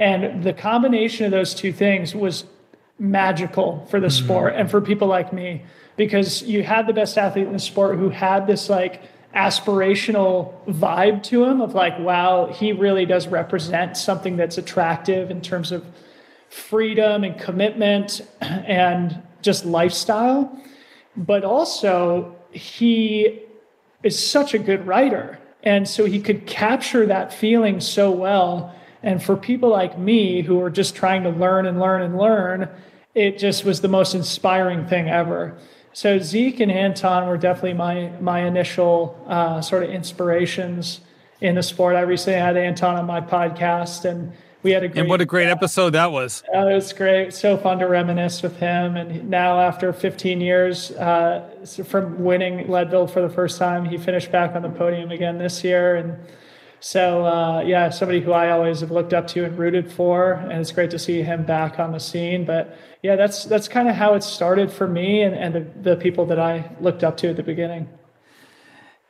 [0.02, 2.44] And the combination of those two things was
[3.00, 4.26] magical for the mm-hmm.
[4.26, 5.64] sport and for people like me
[5.96, 9.02] because you had the best athlete in the sport who had this like
[9.34, 15.40] aspirational vibe to him of like wow he really does represent something that's attractive in
[15.40, 15.86] terms of
[16.52, 20.60] freedom and commitment and just lifestyle.
[21.16, 23.40] But also, he
[24.04, 25.40] is such a good writer.
[25.64, 28.76] And so he could capture that feeling so well.
[29.04, 32.70] And for people like me who are just trying to learn and learn and learn,
[33.16, 35.58] it just was the most inspiring thing ever.
[35.94, 41.02] So Zeke and Anton were definitely my my initial uh, sort of inspirations
[41.42, 41.96] in the sport.
[41.96, 44.32] I recently had Anton on my podcast, and
[44.64, 46.44] we had a great, and what a great episode that was.
[46.54, 47.34] Uh, it was great.
[47.34, 48.96] So fun to reminisce with him.
[48.96, 54.32] And now, after 15 years uh, from winning Leadville for the first time, he finished
[54.32, 55.96] back on the podium again this year.
[55.96, 56.18] And
[56.84, 60.54] so, uh, yeah, somebody who I always have looked up to and rooted for, and
[60.54, 62.44] it's great to see him back on the scene.
[62.44, 65.96] But yeah, that's that's kind of how it started for me and, and the, the
[65.96, 67.88] people that I looked up to at the beginning.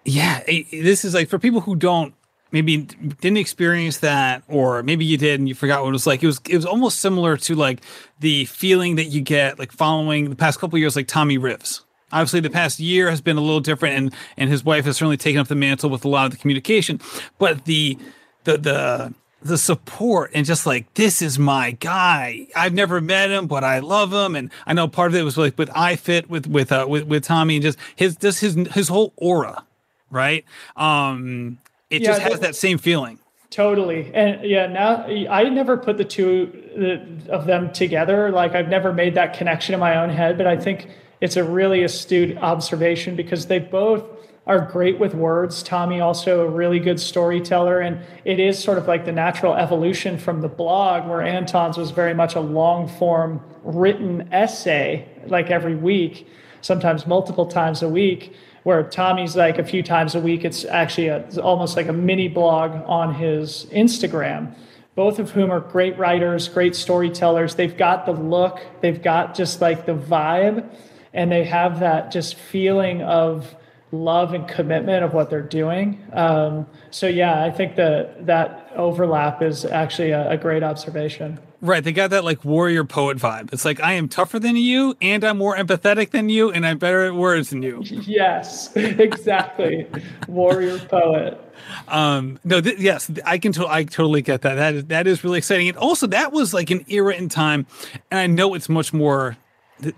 [0.04, 2.14] Yeah, this is like for people who don't
[2.52, 6.22] maybe didn't experience that or maybe you did and you forgot what it was like
[6.22, 7.82] it was it was almost similar to like
[8.20, 12.40] the feeling that you get like following the past couple years like tommy rivs obviously
[12.40, 15.40] the past year has been a little different and and his wife has certainly taken
[15.40, 17.00] up the mantle with a lot of the communication
[17.38, 17.98] but the
[18.44, 22.48] the the the support and just like this is my guy.
[22.56, 25.38] I've never met him, but I love him, and I know part of it was
[25.38, 28.88] like with iFit with with uh, with with Tommy and just his just his his
[28.88, 29.66] whole aura,
[30.10, 30.46] right?
[30.76, 33.20] Um, it yeah, just has that same feeling.
[33.50, 34.10] Totally.
[34.14, 38.32] And yeah, now I never put the two of them together.
[38.32, 40.88] Like I've never made that connection in my own head, but I think
[41.22, 44.04] it's a really astute observation because they both
[44.48, 45.62] are great with words.
[45.62, 50.18] Tommy also a really good storyteller, and it is sort of like the natural evolution
[50.18, 55.76] from the blog, where Anton's was very much a long form written essay, like every
[55.76, 56.28] week,
[56.62, 58.36] sometimes multiple times a week.
[58.64, 61.94] Where Tommy's like a few times a week, it's actually a, it's almost like a
[61.94, 64.54] mini blog on his Instagram.
[64.94, 67.56] Both of whom are great writers, great storytellers.
[67.56, 70.70] They've got the look, they've got just like the vibe,
[71.14, 73.56] and they have that just feeling of
[73.92, 76.02] love and commitment of what they're doing.
[76.14, 81.40] Um, so yeah, I think that that overlap is actually a, a, great observation.
[81.60, 83.54] Right, they got that like warrior poet vibe.
[83.54, 86.78] It's like I am tougher than you, and I'm more empathetic than you, and I'm
[86.80, 87.84] better at words than you.
[88.12, 89.88] Yes, exactly,
[90.28, 91.40] warrior poet.
[91.88, 93.52] Um, no, th- yes, I can.
[93.54, 94.56] To- I totally get that.
[94.56, 97.68] That is that is really exciting, and also that was like an era in time,
[98.10, 99.38] and I know it's much more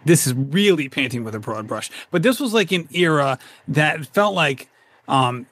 [0.06, 4.06] this is really painting with a broad brush, but this was like an era that
[4.08, 4.70] felt like
[5.08, 5.46] um,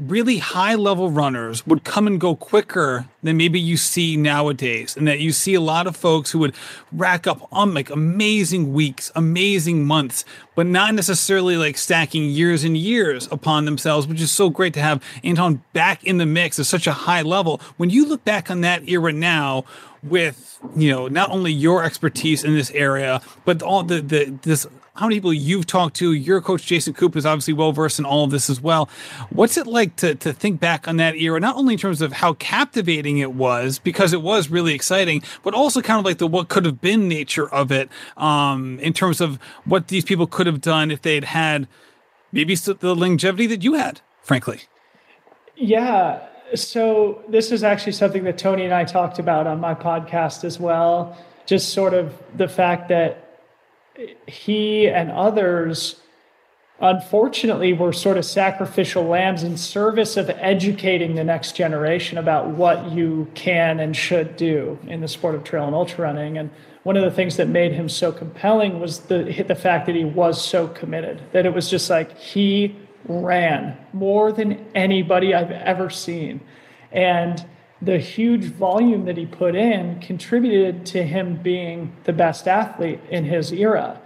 [0.00, 4.96] really high level runners would come and go quicker than maybe you see nowadays.
[4.96, 6.54] And that you see a lot of folks who would
[6.90, 12.76] rack up on like amazing weeks, amazing months, but not necessarily like stacking years and
[12.76, 16.66] years upon themselves, which is so great to have Anton back in the mix at
[16.66, 17.60] such a high level.
[17.76, 19.64] When you look back on that era now,
[20.02, 24.66] with you know not only your expertise in this area but all the the this
[25.00, 26.12] how many people you've talked to.
[26.12, 28.86] Your coach, Jason Koop, is obviously well versed in all of this as well.
[29.30, 32.12] What's it like to, to think back on that era, not only in terms of
[32.12, 36.26] how captivating it was, because it was really exciting, but also kind of like the
[36.26, 40.46] what could have been nature of it um, in terms of what these people could
[40.46, 41.66] have done if they'd had
[42.30, 44.60] maybe the longevity that you had, frankly.
[45.56, 46.20] Yeah.
[46.54, 50.60] So this is actually something that Tony and I talked about on my podcast as
[50.60, 51.16] well.
[51.46, 53.29] Just sort of the fact that
[54.26, 56.00] he and others
[56.80, 62.90] unfortunately were sort of sacrificial lambs in service of educating the next generation about what
[62.90, 66.38] you can and should do in the sport of trail and ultra running.
[66.38, 66.50] And
[66.82, 70.04] one of the things that made him so compelling was the the fact that he
[70.04, 75.90] was so committed that it was just like he ran more than anybody I've ever
[75.90, 76.40] seen.
[76.92, 77.44] And
[77.82, 83.24] the huge volume that he put in contributed to him being the best athlete in
[83.24, 84.00] his era.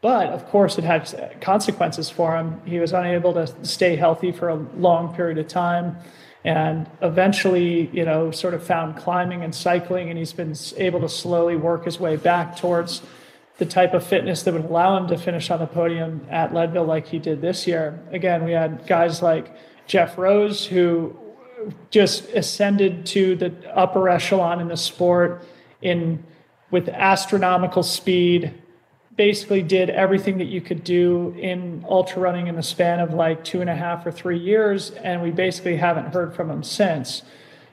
[0.00, 2.60] But of course, it had consequences for him.
[2.64, 5.96] He was unable to stay healthy for a long period of time
[6.44, 11.08] and eventually, you know, sort of found climbing and cycling, and he's been able to
[11.08, 13.02] slowly work his way back towards
[13.58, 16.84] the type of fitness that would allow him to finish on the podium at Leadville
[16.84, 18.00] like he did this year.
[18.12, 19.52] Again, we had guys like
[19.88, 21.16] Geoff Roes, who
[21.90, 25.44] just ascended to the upper echelon in the sport
[25.82, 26.22] in
[26.70, 28.54] with astronomical speed
[29.16, 33.42] basically did everything that you could do in ultra running in the span of like
[33.44, 37.22] two and a half or three years and we basically haven't heard from him since.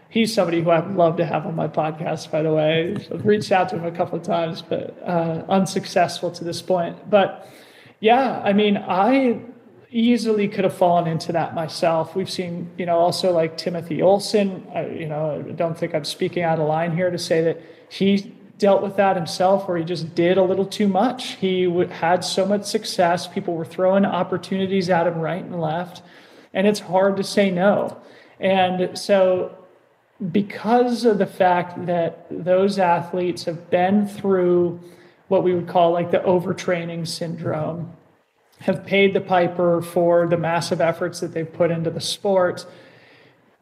[0.10, 2.96] He's somebody who i'd love to have on my podcast by the way.
[3.14, 7.10] I've reached out to him a couple of times but uh, unsuccessful to this point.
[7.10, 7.48] But
[8.00, 9.40] yeah i mean i
[9.90, 12.16] easily could have fallen into that myself.
[12.16, 14.68] We've seen, you know, also like Timothy Olson.
[14.74, 17.62] I, you know, I don't think I'm speaking out of line here to say that
[17.90, 21.32] he dealt with that himself, where he just did a little too much.
[21.34, 23.28] He w- had so much success.
[23.28, 26.02] People were throwing opportunities at him right and left,
[26.54, 28.02] and it's hard to say no.
[28.40, 29.58] And so,
[30.32, 34.80] because of the fact that those athletes have been through
[35.28, 37.92] what we would call like the overtraining syndrome
[38.66, 42.66] have paid the piper for the massive efforts that they've put into the sport.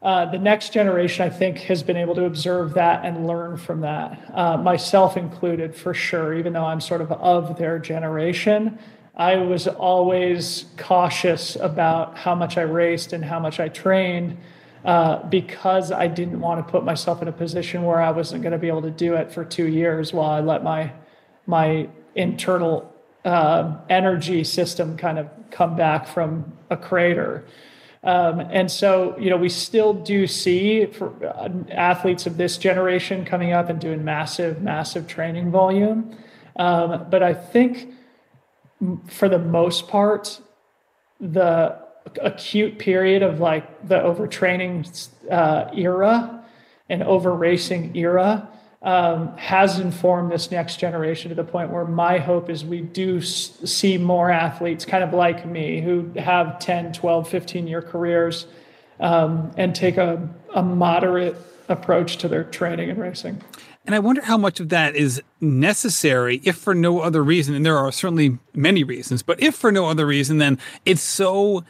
[0.00, 3.82] Uh, the next generation, I think, has been able to observe that and learn from
[3.82, 6.32] that, uh, myself included, for sure.
[6.32, 8.78] Even though I'm sort of of their generation,
[9.14, 14.38] I was always cautious about how much I raced and how much I trained
[14.86, 18.52] uh, because I didn't want to put myself in a position where I wasn't going
[18.52, 20.92] to be able to do it for two years while I let my
[21.46, 22.93] my internal
[23.24, 27.44] uh, energy system kind of come back from a crater.
[28.02, 33.24] Um, and so, you know, we still do see for uh, athletes of this generation
[33.24, 36.14] coming up and doing massive, massive training volume.
[36.56, 37.94] Um, but I think
[39.06, 40.40] for the most part,
[41.18, 41.78] the
[42.20, 46.44] acute period of like the overtraining uh, era
[46.90, 48.48] and over racing era
[48.84, 53.18] um, has informed this next generation to the point where my hope is we do
[53.18, 58.46] s- see more athletes kind of like me who have 10 12 15 year careers
[59.00, 61.36] um, and take a, a moderate
[61.68, 63.42] approach to their training and racing.
[63.86, 67.64] And I wonder how much of that is necessary, if for no other reason, and
[67.64, 71.64] there are certainly many reasons, but if for no other reason, then it's so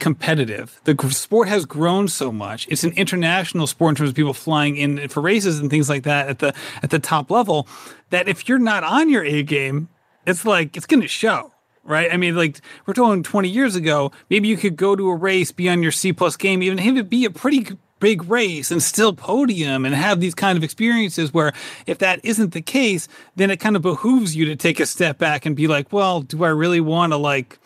[0.00, 0.80] competitive.
[0.84, 2.66] The sport has grown so much.
[2.68, 6.02] It's an international sport in terms of people flying in for races and things like
[6.04, 7.68] that at the at the top level.
[8.10, 9.88] That if you're not on your A game,
[10.26, 11.52] it's like it's going to show,
[11.84, 12.12] right?
[12.12, 15.52] I mean, like we're talking 20 years ago, maybe you could go to a race,
[15.52, 17.68] be on your C plus game, even have it be a pretty
[18.00, 21.52] big race and still podium and have these kind of experiences where
[21.86, 25.18] if that isn't the case, then it kind of behooves you to take a step
[25.18, 27.58] back and be like, well, do I really want to like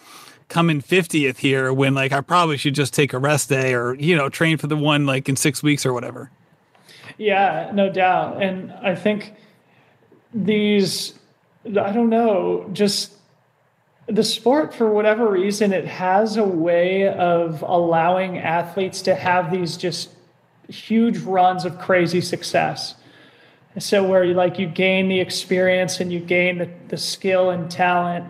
[0.55, 3.94] come in 50th here when like I probably should just take a rest day or,
[3.94, 6.30] you know, train for the one like in six weeks or whatever?
[7.18, 8.40] Yeah, no doubt.
[8.40, 9.34] And I think
[10.32, 11.14] these,
[11.66, 13.12] I don't know, just
[14.07, 19.76] the sport, for whatever reason, it has a way of allowing athletes to have these
[19.76, 20.11] just
[20.68, 22.94] huge runs of crazy success.
[23.78, 27.68] So where you like you gain the experience and you gain the, the skill and
[27.68, 28.26] talent.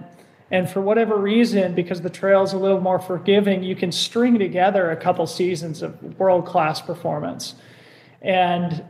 [0.51, 4.91] And for whatever reason, because the trail's a little more forgiving, you can string together
[4.91, 7.55] a couple seasons of world-class performance.
[8.21, 8.85] And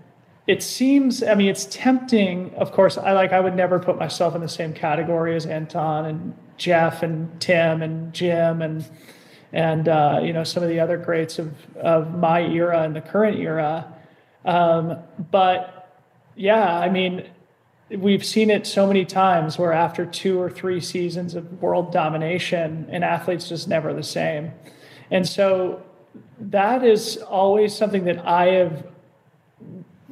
[0.47, 2.53] it seems, I mean, it's tempting.
[2.55, 6.05] Of course, I like I would never put myself in the same category as Anton
[6.05, 8.85] and Jeff and Tim and Jim and
[9.53, 13.01] and uh, you know some of the other greats of of my era and the
[13.01, 13.93] current era.
[14.45, 14.99] Um,
[15.31, 16.03] but
[16.37, 17.27] yeah, I mean,
[17.97, 22.87] we've seen it so many times where after two or three seasons of world domination,
[22.91, 24.53] an athlete's just never the same,
[25.11, 25.83] and so
[26.39, 28.87] that is always something that I have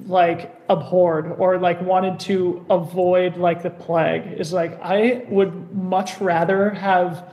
[0.06, 6.20] like abhorred or like wanted to avoid like the plague is like I would much
[6.20, 7.30] rather have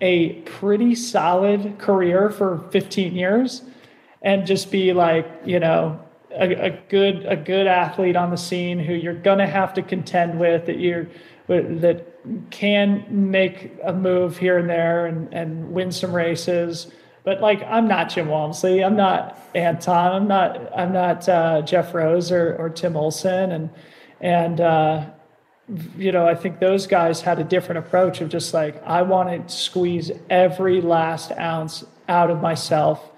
[0.00, 3.62] a pretty solid career for 15 years
[4.22, 6.00] and just be like, you know,
[6.32, 10.38] a, a good a good athlete on the scene who you're gonna have to contend
[10.38, 11.08] with that you're
[11.48, 12.06] that
[12.50, 16.92] can make a move here and there and, and win some races.
[17.24, 21.92] But like I'm not Jim Walmsley, I'm not Anton, I'm not I'm not uh, Geoff
[21.94, 23.70] Roes or, or Tim Olson and
[24.20, 25.06] and uh,
[25.96, 29.48] you know, I think those guys had a different approach of just like, I want
[29.48, 33.10] to squeeze every last ounce out of myself.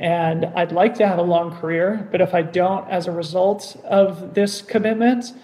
[0.00, 3.76] And I'd like to have a long career, but if I don't, as a result
[3.84, 5.34] of this commitment,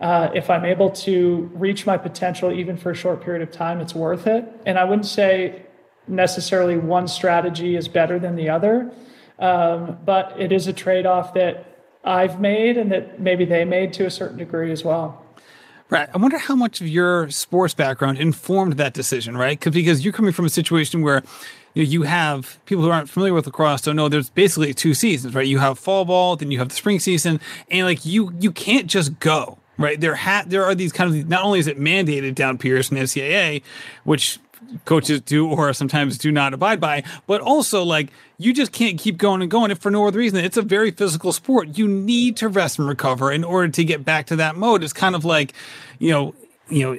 [0.00, 3.78] uh, if I'm able to reach my potential even for a short period of time,
[3.78, 4.44] it's worth it.
[4.64, 5.66] And I wouldn't say
[6.08, 8.90] necessarily one strategy is better than the other,
[9.38, 13.92] um, but it is a trade off that I've made and that maybe they made
[13.94, 15.22] to a certain degree as well.
[15.90, 16.08] Right.
[16.12, 19.60] I wonder how much of your sports background informed that decision, right?
[19.60, 21.22] Because you're coming from a situation where
[21.76, 24.94] you, know, you have people who aren't familiar with lacrosse don't know there's basically two
[24.94, 25.46] seasons, right?
[25.46, 27.38] You have fall ball, then you have the spring season,
[27.70, 30.16] and like you you can't just go right there.
[30.16, 33.62] Ha- there are these kind of not only is it mandated down Pierce and NCAA,
[34.04, 34.38] which
[34.86, 38.08] coaches do or sometimes do not abide by, but also like
[38.38, 40.42] you just can't keep going and going if for no other reason.
[40.42, 41.76] It's a very physical sport.
[41.76, 44.82] You need to rest and recover in order to get back to that mode.
[44.82, 45.52] It's kind of like,
[45.98, 46.34] you know,
[46.70, 46.98] you know,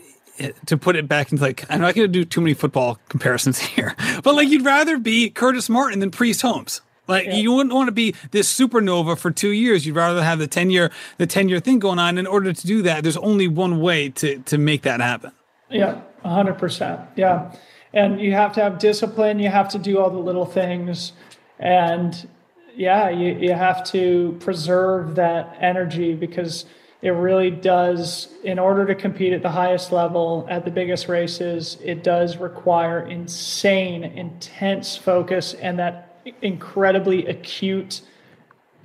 [0.65, 3.59] to put it back into like I'm not going to do too many football comparisons
[3.75, 6.81] here, but like you'd rather be Curtis Martin than Priest Holmes.
[7.07, 7.35] Like yeah.
[7.35, 9.85] you wouldn't want to be this supernova for two years.
[9.85, 12.17] You'd rather have the ten year the ten year thing going on.
[12.17, 15.31] In order to do that, there's only one way to to make that happen.
[15.69, 17.07] Yeah, 100%.
[17.15, 17.51] Yeah.
[17.93, 19.39] And you have to have discipline.
[19.39, 21.13] You have to do all the little things.
[21.59, 22.27] And
[22.75, 26.65] yeah, you, you have to preserve that energy because
[27.01, 31.77] it really does, in order to compete at the highest level at the biggest races,
[31.83, 38.01] it does require insane, intense focus and that incredibly acute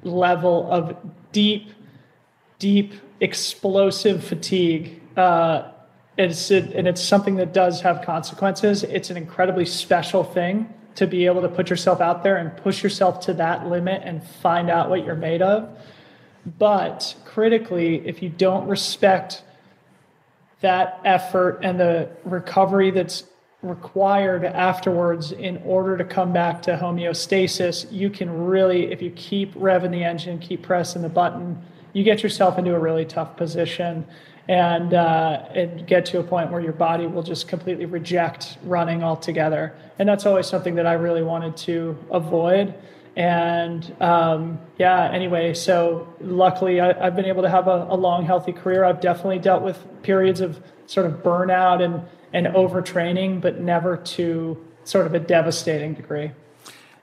[0.02, 0.96] level of
[1.32, 1.70] deep,
[2.58, 5.00] deep, explosive fatigue.
[5.16, 5.70] Uh,
[6.18, 8.82] it's and it's something that does have consequences.
[8.82, 12.82] It's an incredibly special thing to be able to put yourself out there and push
[12.82, 15.70] yourself to that limit and find out what you're made of.
[16.44, 19.42] But critically, if you don't respect
[20.60, 23.24] that effort and the recovery that's
[23.62, 29.54] required afterwards in order to come back to homeostasis, you can really, if you keep
[29.54, 31.62] revving the engine, keep pressing the button,
[31.92, 34.04] you get yourself into a really tough position
[34.48, 39.04] and uh, and get to a point where your body will just completely reject running
[39.04, 39.74] altogether.
[40.00, 42.74] And that's always something that I really wanted to avoid.
[43.14, 48.24] And um, yeah, anyway, so luckily I, have been able to have a, a, long,
[48.24, 48.84] healthy career.
[48.84, 52.02] I've definitely dealt with periods of sort of burnout and,
[52.32, 56.32] and overtraining, but never to sort of a devastating degree.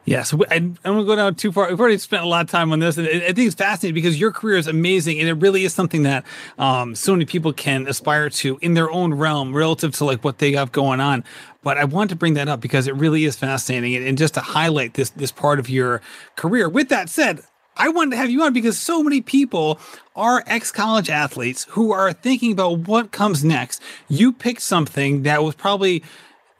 [0.05, 1.69] Yes, I, I don't want to go down too far.
[1.69, 4.19] We've already spent a lot of time on this, and I think it's fascinating because
[4.19, 6.25] your career is amazing, and it really is something that
[6.57, 10.39] um, so many people can aspire to in their own realm relative to like what
[10.39, 11.23] they have going on.
[11.61, 14.33] But I want to bring that up because it really is fascinating, and, and just
[14.35, 16.01] to highlight this this part of your
[16.35, 16.69] career.
[16.69, 17.41] With that said,
[17.77, 19.79] I wanted to have you on because so many people
[20.15, 23.81] are ex college athletes who are thinking about what comes next.
[24.07, 26.03] You picked something that was probably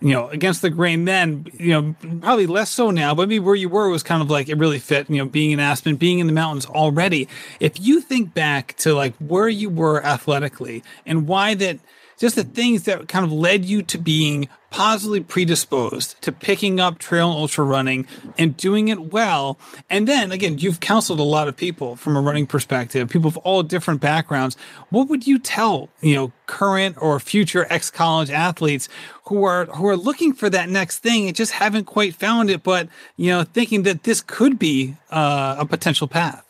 [0.01, 3.55] you know, against the grain then, you know, probably less so now, but maybe where
[3.55, 6.19] you were was kind of like it really fit, you know, being in Aspen, being
[6.19, 7.27] in the mountains already.
[7.59, 11.79] If you think back to like where you were athletically and why that
[12.17, 16.99] just the things that kind of led you to being positively predisposed to picking up
[16.99, 18.05] trail and ultra running
[18.37, 19.57] and doing it well.
[19.89, 23.37] And then again, you've counseled a lot of people from a running perspective, people of
[23.37, 24.57] all different backgrounds.
[24.89, 28.89] What would you tell, you know, current or future ex-college athletes
[29.29, 32.63] who are who are looking for that next thing and just haven't quite found it,
[32.63, 36.45] but you know, thinking that this could be uh, a potential path?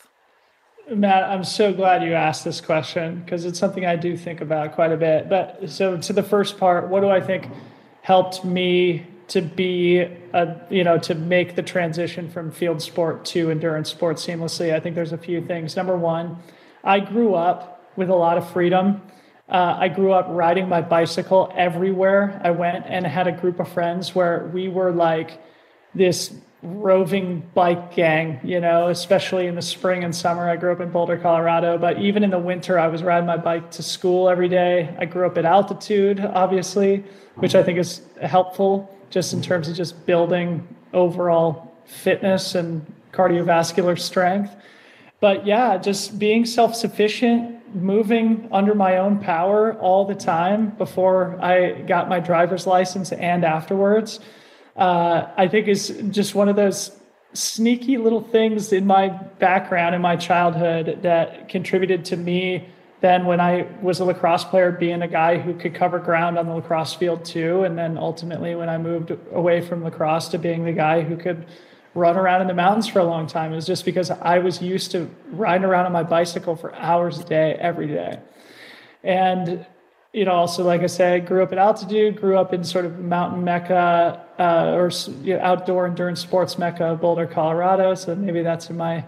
[0.90, 4.72] Matt, I'm so glad you asked this question because it's something I do think about
[4.72, 5.28] quite a bit.
[5.28, 7.48] But so to the first part, what do I think
[8.00, 13.50] helped me to be a you know to make the transition from field sport to
[13.50, 14.72] endurance sport seamlessly?
[14.72, 15.76] I think there's a few things.
[15.76, 16.38] Number one,
[16.82, 19.02] I grew up with a lot of freedom.
[19.50, 23.68] Uh, I grew up riding my bicycle everywhere I went and had a group of
[23.68, 25.42] friends where we were like
[25.92, 26.32] this
[26.62, 30.48] roving bike gang, you know, especially in the spring and summer.
[30.48, 33.38] I grew up in Boulder, Colorado, but even in the winter, I was riding my
[33.38, 34.94] bike to school every day.
[34.98, 37.02] I grew up at altitude, obviously,
[37.36, 43.98] which I think is helpful just in terms of just building overall fitness and cardiovascular
[43.98, 44.54] strength.
[45.18, 51.38] But yeah, just being self sufficient, moving under my own power all the time before
[51.42, 54.20] I got my driver's license and afterwards
[54.76, 56.90] uh, I think is just one of those
[57.32, 62.68] sneaky little things in my background in my childhood that contributed to me
[63.00, 66.46] then when I was a lacrosse player being a guy who could cover ground on
[66.46, 70.64] the lacrosse field too and then ultimately when I moved away from lacrosse to being
[70.64, 71.46] the guy who could
[71.94, 74.62] run around in the mountains for a long time it was just because I was
[74.62, 78.20] used to riding around on my bicycle for hours a day every day
[79.02, 79.66] and
[80.12, 82.98] you know, also like I said, grew up at altitude, grew up in sort of
[82.98, 84.90] mountain mecca uh, or
[85.22, 87.94] you know, outdoor endurance sports mecca, Boulder, Colorado.
[87.94, 89.04] So maybe that's in my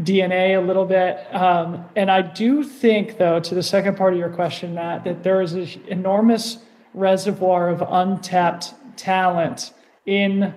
[0.00, 1.34] DNA a little bit.
[1.34, 5.24] Um, and I do think, though, to the second part of your question, Matt, that
[5.24, 6.58] there is an enormous
[6.94, 9.72] reservoir of untapped talent
[10.06, 10.54] in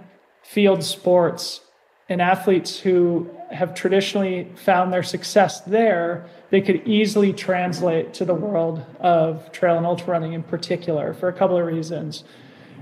[0.51, 1.61] field sports
[2.09, 8.33] and athletes who have traditionally found their success there, they could easily translate to the
[8.33, 12.25] world of trail and ultra running in particular for a couple of reasons.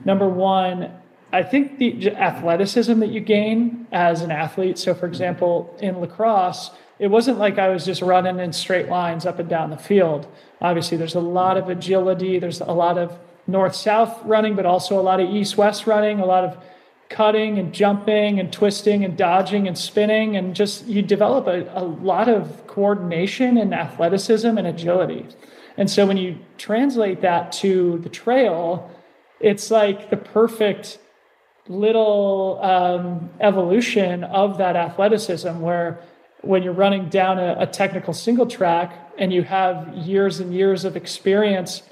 [0.03, 0.91] Number one,
[1.31, 4.79] I think the athleticism that you gain as an athlete.
[4.79, 9.27] So, for example, in lacrosse, it wasn't like I was just running in straight lines
[9.27, 10.25] up and down the field.
[10.59, 13.15] Obviously, there's a lot of agility, there's a lot of
[13.45, 16.57] north south running, but also a lot of east west running, a lot of
[17.09, 21.83] cutting and jumping and twisting and dodging and spinning and just you develop a, a
[21.83, 25.25] lot of coordination and athleticism and agility.
[25.75, 28.91] And so when you translate that to the trail
[29.39, 30.99] it's like the perfect
[31.67, 36.01] little um, evolution of that athleticism where
[36.41, 40.83] when you're running down a, a technical single track and you have years and years
[40.83, 41.83] of experience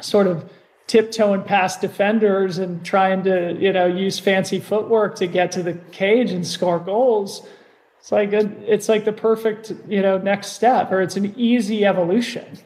[0.00, 0.50] sort of
[0.90, 5.74] tiptoeing past defenders and trying to you know use fancy footwork to get to the
[5.92, 7.46] cage and score goals
[8.00, 11.84] it's like a, it's like the perfect you know next step or it's an easy
[11.84, 12.58] evolution.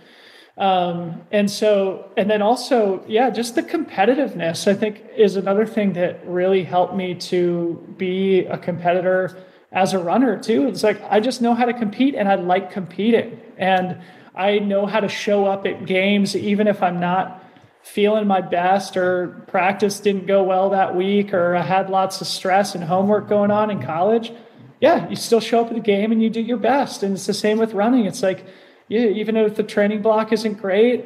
[0.56, 5.94] Um, and so and then also yeah just the competitiveness i think is another thing
[5.94, 9.36] that really helped me to be a competitor
[9.72, 10.68] as a runner too.
[10.68, 13.40] It's like i just know how to compete and i like competing.
[13.58, 14.00] And
[14.36, 17.43] i know how to show up at games even if i'm not
[17.84, 22.26] feeling my best or practice didn't go well that week or I had lots of
[22.26, 24.32] stress and homework going on in college,
[24.80, 27.02] yeah, you still show up at the game and you do your best.
[27.02, 28.06] And it's the same with running.
[28.06, 28.46] It's like,
[28.88, 31.04] yeah, even if the training block isn't great,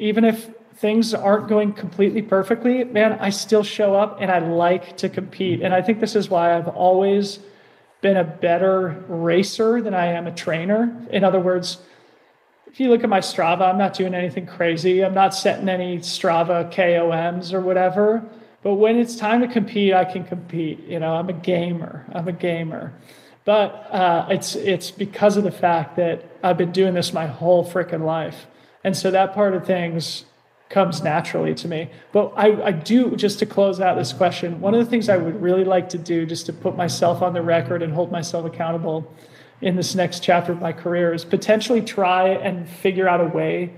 [0.00, 4.96] even if things aren't going completely perfectly, man, I still show up and I like
[4.98, 5.62] to compete.
[5.62, 7.38] And I think this is why I've always
[8.00, 11.06] been a better racer than I am a trainer.
[11.10, 11.78] In other words,
[12.72, 15.04] if you look at my Strava, I'm not doing anything crazy.
[15.04, 18.22] I'm not setting any Strava KOMs or whatever.
[18.62, 20.80] But when it's time to compete, I can compete.
[20.86, 22.06] You know, I'm a gamer.
[22.12, 22.92] I'm a gamer.
[23.44, 27.64] But uh, it's it's because of the fact that I've been doing this my whole
[27.64, 28.46] freaking life,
[28.84, 30.26] and so that part of things
[30.68, 31.90] comes naturally to me.
[32.12, 35.16] But I, I do, just to close out this question, one of the things I
[35.16, 38.46] would really like to do, just to put myself on the record and hold myself
[38.46, 39.12] accountable
[39.60, 43.72] in this next chapter of my career, is potentially try and figure out a way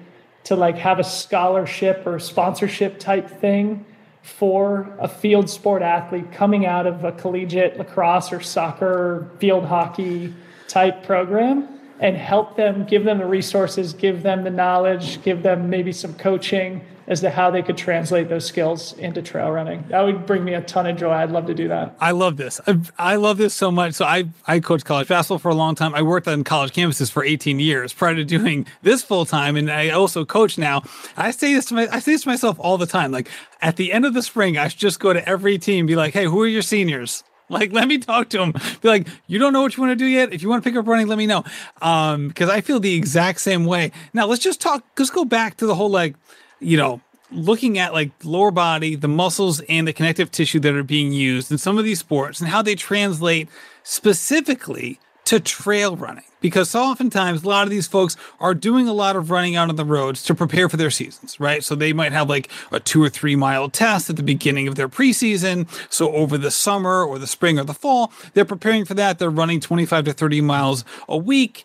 [0.44, 3.84] to like have a scholarship or sponsorship type thing
[4.22, 10.32] for a field sport athlete coming out of a collegiate lacrosse or soccer field hockey
[10.68, 11.68] type program
[12.00, 16.14] and help them, give them the resources, give them the knowledge, give them maybe some
[16.14, 19.84] coaching as to how they could translate those skills into trail running.
[19.88, 21.12] That would bring me a ton of joy.
[21.12, 21.96] I'd love to do that.
[22.00, 22.60] I love this.
[22.66, 23.94] I, I love this so much.
[23.94, 25.94] So I I coached college basketball for a long time.
[25.94, 29.70] I worked on college campuses for 18 years prior to doing this full time, and
[29.70, 30.82] I also coach now.
[31.16, 33.12] I say this to my I say this to myself all the time.
[33.12, 33.28] Like
[33.60, 36.14] at the end of the spring, I should just go to every team, be like,
[36.14, 38.52] "Hey, who are your seniors?" Like, let me talk to them.
[38.80, 40.32] Be like, you don't know what you want to do yet.
[40.32, 41.44] If you want to pick up running, let me know.
[41.82, 43.92] Um, because I feel the exact same way.
[44.14, 44.82] Now, let's just talk.
[44.98, 46.16] Let's go back to the whole like,
[46.62, 47.00] you know,
[47.30, 51.50] looking at like lower body, the muscles and the connective tissue that are being used
[51.50, 53.48] in some of these sports and how they translate
[53.82, 56.24] specifically to trail running.
[56.40, 59.68] Because so oftentimes a lot of these folks are doing a lot of running out
[59.68, 61.62] on the roads to prepare for their seasons, right?
[61.62, 64.74] So they might have like a two or three mile test at the beginning of
[64.74, 65.68] their preseason.
[65.88, 69.20] So over the summer or the spring or the fall, they're preparing for that.
[69.20, 71.64] They're running 25 to 30 miles a week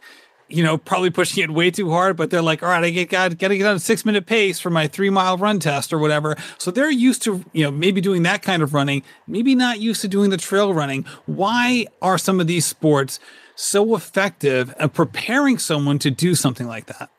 [0.50, 3.10] you know, probably pushing it way too hard, but they're like, all right, I get
[3.10, 5.92] got got to get on a six minute pace for my three mile run test
[5.92, 6.38] or whatever.
[6.58, 10.02] So they're used to, you know, maybe doing that kind of running, maybe not used
[10.02, 11.06] to doing the trail running.
[11.26, 13.20] Why are some of these sports
[13.56, 17.10] so effective at preparing someone to do something like that?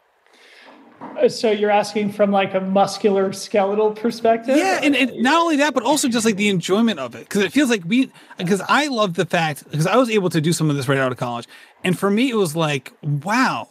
[1.28, 4.56] So you're asking from like a muscular skeletal perspective?
[4.56, 7.20] Yeah, and, and not only that, but also just like the enjoyment of it.
[7.20, 10.40] Because it feels like we, because I love the fact, because I was able to
[10.40, 11.48] do some of this right out of college.
[11.82, 13.68] And for me, it was like, wow,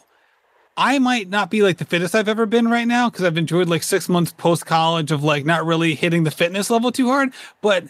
[0.76, 3.68] I might not be like the fittest I've ever been right now because I've enjoyed
[3.68, 7.32] like six months post college of like not really hitting the fitness level too hard.
[7.62, 7.84] But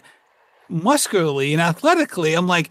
[0.69, 2.69] muscularly and athletically, I'm like,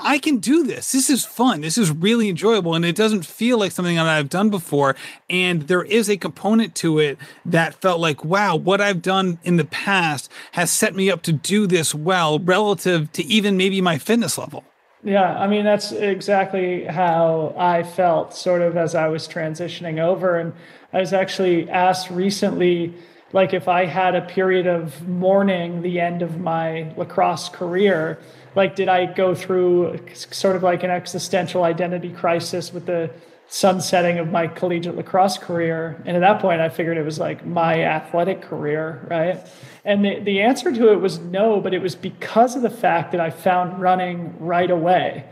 [0.00, 0.92] I can do this.
[0.92, 1.62] This is fun.
[1.62, 2.74] This is really enjoyable.
[2.74, 4.96] And it doesn't feel like something that I've done before.
[5.30, 9.56] And there is a component to it that felt like, wow, what I've done in
[9.56, 13.98] the past has set me up to do this well relative to even maybe my
[13.98, 14.64] fitness level.
[15.04, 20.38] Yeah, I mean, that's exactly how I felt sort of as I was transitioning over.
[20.38, 20.52] And
[20.92, 22.94] I was actually asked recently,
[23.32, 28.18] like, if I had a period of mourning the end of my lacrosse career
[28.58, 33.08] like did i go through sort of like an existential identity crisis with the
[33.46, 36.02] sunsetting of my collegiate lacrosse career?
[36.04, 39.46] And at that point i figured it was like my athletic career right?
[39.84, 43.12] And the, the answer to it was no but it was because of the fact
[43.12, 45.24] that i found running right away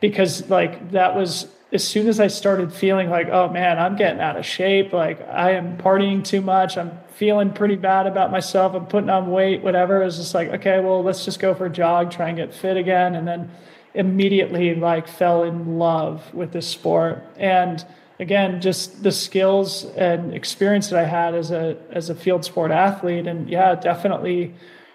[0.00, 4.20] because like that was as soon as i started feeling like oh man i'm getting
[4.20, 8.74] out of shape like i am partying too much i'm feeling pretty bad about myself.
[8.74, 10.02] I'm putting on weight, whatever.
[10.02, 12.52] It was just like, okay, well, let's just go for a jog, try and get
[12.52, 13.14] fit again.
[13.14, 13.50] And then
[13.94, 17.24] immediately like fell in love with this sport.
[17.36, 17.84] And
[18.18, 22.72] again, just the skills and experience that I had as a as a field sport
[22.72, 23.26] athlete.
[23.26, 24.54] And yeah, definitely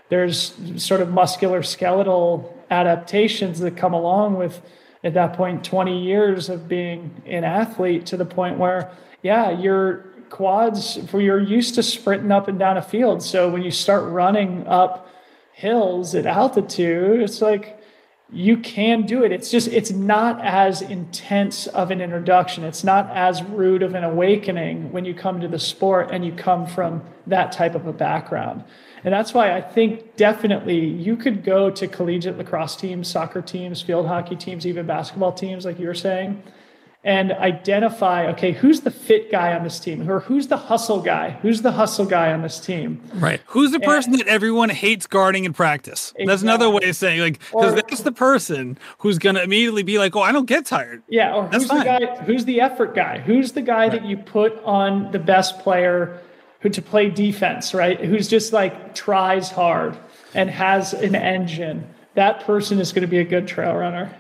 [0.10, 4.62] there's sort of muscular skeletal adaptations that come along with
[5.04, 8.92] at that point 20 years of being an athlete to the point where
[9.22, 13.22] yeah you're quads for you're used to sprinting up and down a field.
[13.24, 15.10] So when you start running up
[15.54, 17.82] hills at altitude, it's like
[18.32, 19.32] you can do it.
[19.32, 22.64] It's just it's not as intense of an introduction.
[22.64, 26.32] It's not as rude of an awakening when you come to the sport and you
[26.32, 28.64] come from that type of a background.
[29.04, 33.82] And that's why I think definitely you could go to collegiate lacrosse teams, soccer teams,
[33.82, 36.44] field hockey teams, even basketball teams, like you were saying,
[37.02, 40.10] and identify okay who's the fit guy on this team?
[40.10, 41.32] Or who's the hustle guy?
[41.42, 43.02] Who's the hustle guy on this team?
[43.16, 43.40] Right.
[43.48, 46.10] Who's the person and, that everyone hates guarding in practice?
[46.10, 46.26] Exactly.
[46.26, 49.98] that's another way of saying like because that's the person who's going to immediately be
[49.98, 51.02] like oh i don't get tired.
[51.08, 51.80] Yeah or that's who's fine.
[51.80, 53.20] the guy who's the effort guy?
[53.20, 53.92] Who's the guy right.
[53.94, 56.20] that you put on the best player
[56.60, 59.98] who to play defense right who's just like tries hard
[60.34, 64.14] and has an engine that person is going to be a good trail runner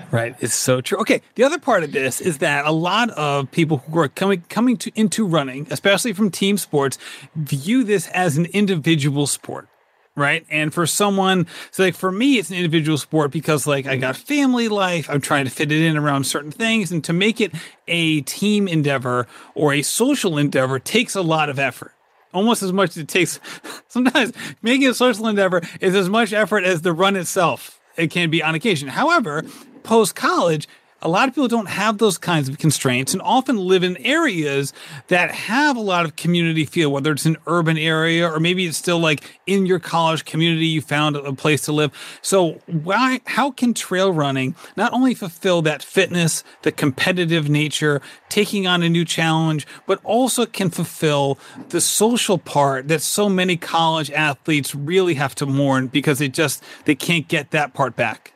[0.10, 0.34] right.
[0.40, 0.98] It's so true.
[0.98, 1.22] Okay.
[1.34, 4.76] The other part of this is that a lot of people who are coming coming
[4.78, 6.98] to into running, especially from team sports,
[7.34, 9.68] view this as an individual sport.
[10.14, 10.44] Right.
[10.50, 14.16] And for someone, so like for me, it's an individual sport because like I got
[14.16, 15.08] family life.
[15.08, 16.92] I'm trying to fit it in around certain things.
[16.92, 17.52] And to make it
[17.88, 21.92] a team endeavor or a social endeavor takes a lot of effort
[22.34, 23.38] almost as much as it takes
[23.88, 24.32] sometimes
[24.62, 28.42] making a social endeavor is as much effort as the run itself it can be
[28.42, 29.44] on occasion however
[29.82, 30.68] post college,
[31.02, 34.72] a lot of people don't have those kinds of constraints and often live in areas
[35.08, 38.78] that have a lot of community feel, whether it's an urban area or maybe it's
[38.78, 41.92] still like in your college community, you found a place to live.
[42.22, 48.66] So why, how can trail running not only fulfill that fitness, the competitive nature, taking
[48.66, 51.38] on a new challenge, but also can fulfill
[51.70, 56.62] the social part that so many college athletes really have to mourn because they just,
[56.84, 58.32] they can't get that part back?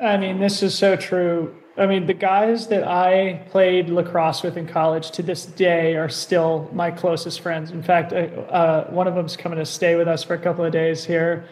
[0.00, 1.54] I mean, this is so true.
[1.78, 6.08] I mean, the guys that I played lacrosse with in college to this day are
[6.08, 7.70] still my closest friends.
[7.70, 10.72] In fact, uh, one of them's coming to stay with us for a couple of
[10.72, 11.48] days here.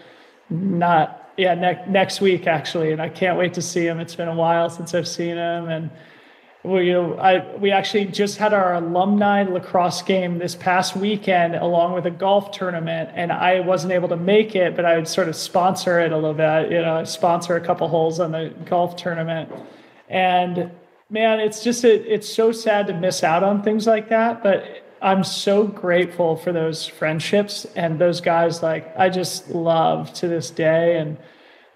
[0.51, 4.01] Not, yeah, ne- next week actually, and I can't wait to see him.
[4.01, 5.91] It's been a while since I've seen him, and
[6.67, 11.55] we, you know, I, we actually just had our alumni lacrosse game this past weekend
[11.55, 15.07] along with a golf tournament and I wasn't able to make it, but I would
[15.07, 18.53] sort of sponsor it a little bit, you know, sponsor a couple holes on the
[18.65, 19.49] golf tournament.
[20.09, 20.71] And
[21.11, 24.43] man, it's just, it's so sad to miss out on things like that.
[24.43, 30.29] But I'm so grateful for those friendships and those guys, like, I just love to
[30.29, 30.99] this day.
[30.99, 31.19] And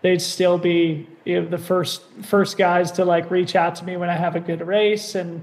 [0.03, 3.97] they'd still be you know, the first, first guys to like reach out to me
[3.97, 5.15] when I have a good race.
[5.15, 5.43] And,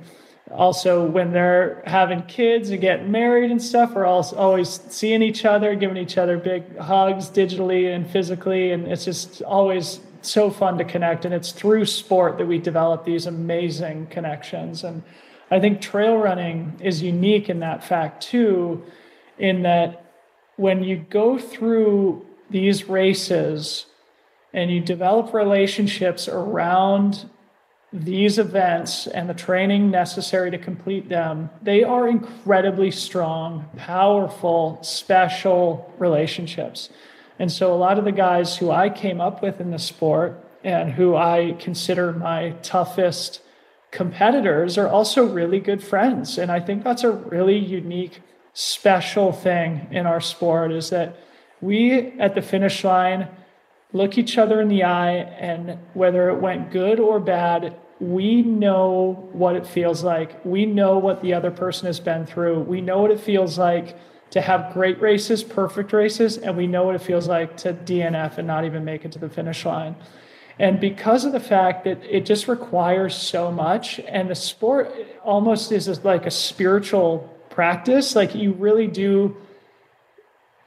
[0.51, 5.43] also when they're having kids and getting married and stuff we're all always seeing each
[5.43, 10.77] other giving each other big hugs digitally and physically and it's just always so fun
[10.77, 11.25] to connect.
[11.25, 14.83] And it's through sport that we develop these amazing connections.
[14.83, 15.03] And
[15.49, 18.83] I think trail running is unique in that fact, too,
[19.37, 20.03] in that
[20.55, 23.85] when you go through these races
[24.53, 27.29] and you develop relationships around
[27.93, 35.93] these events and the training necessary to complete them, they are incredibly strong, powerful, special
[35.97, 36.89] relationships.
[37.39, 40.43] And so a lot of the guys who I came up with in the sport
[40.63, 43.41] and who I consider my toughest
[43.91, 46.37] competitors are also really good friends.
[46.37, 48.21] And I think that's a really unique,
[48.53, 51.15] special thing in our sport is that
[51.61, 53.27] we at the finish line
[53.93, 59.29] look each other in the eye and whether it went good or bad, we know
[59.31, 60.43] what it feels like.
[60.43, 62.61] We know what the other person has been through.
[62.61, 63.97] We know what it feels like
[64.31, 68.37] to have great races, perfect races, and we know what it feels like to DNF
[68.37, 69.95] and not even make it to the finish line.
[70.59, 74.91] And because of the fact that it just requires so much, and the sport
[75.23, 79.37] almost is like a spiritual practice, like you really do,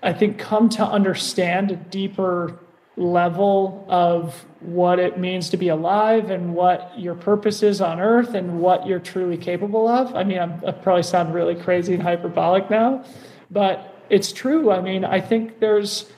[0.02, 2.58] I think, come to understand a deeper
[2.96, 8.34] level of what it means to be alive and what your purpose is on earth
[8.34, 10.14] and what you're truly capable of.
[10.14, 13.04] I mean, I probably sound really crazy and hyperbolic now,
[13.50, 14.70] but it's true.
[14.70, 16.10] I mean, I think there's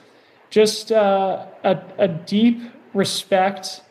[0.51, 2.61] just uh, a, a deep
[2.95, 3.83] respect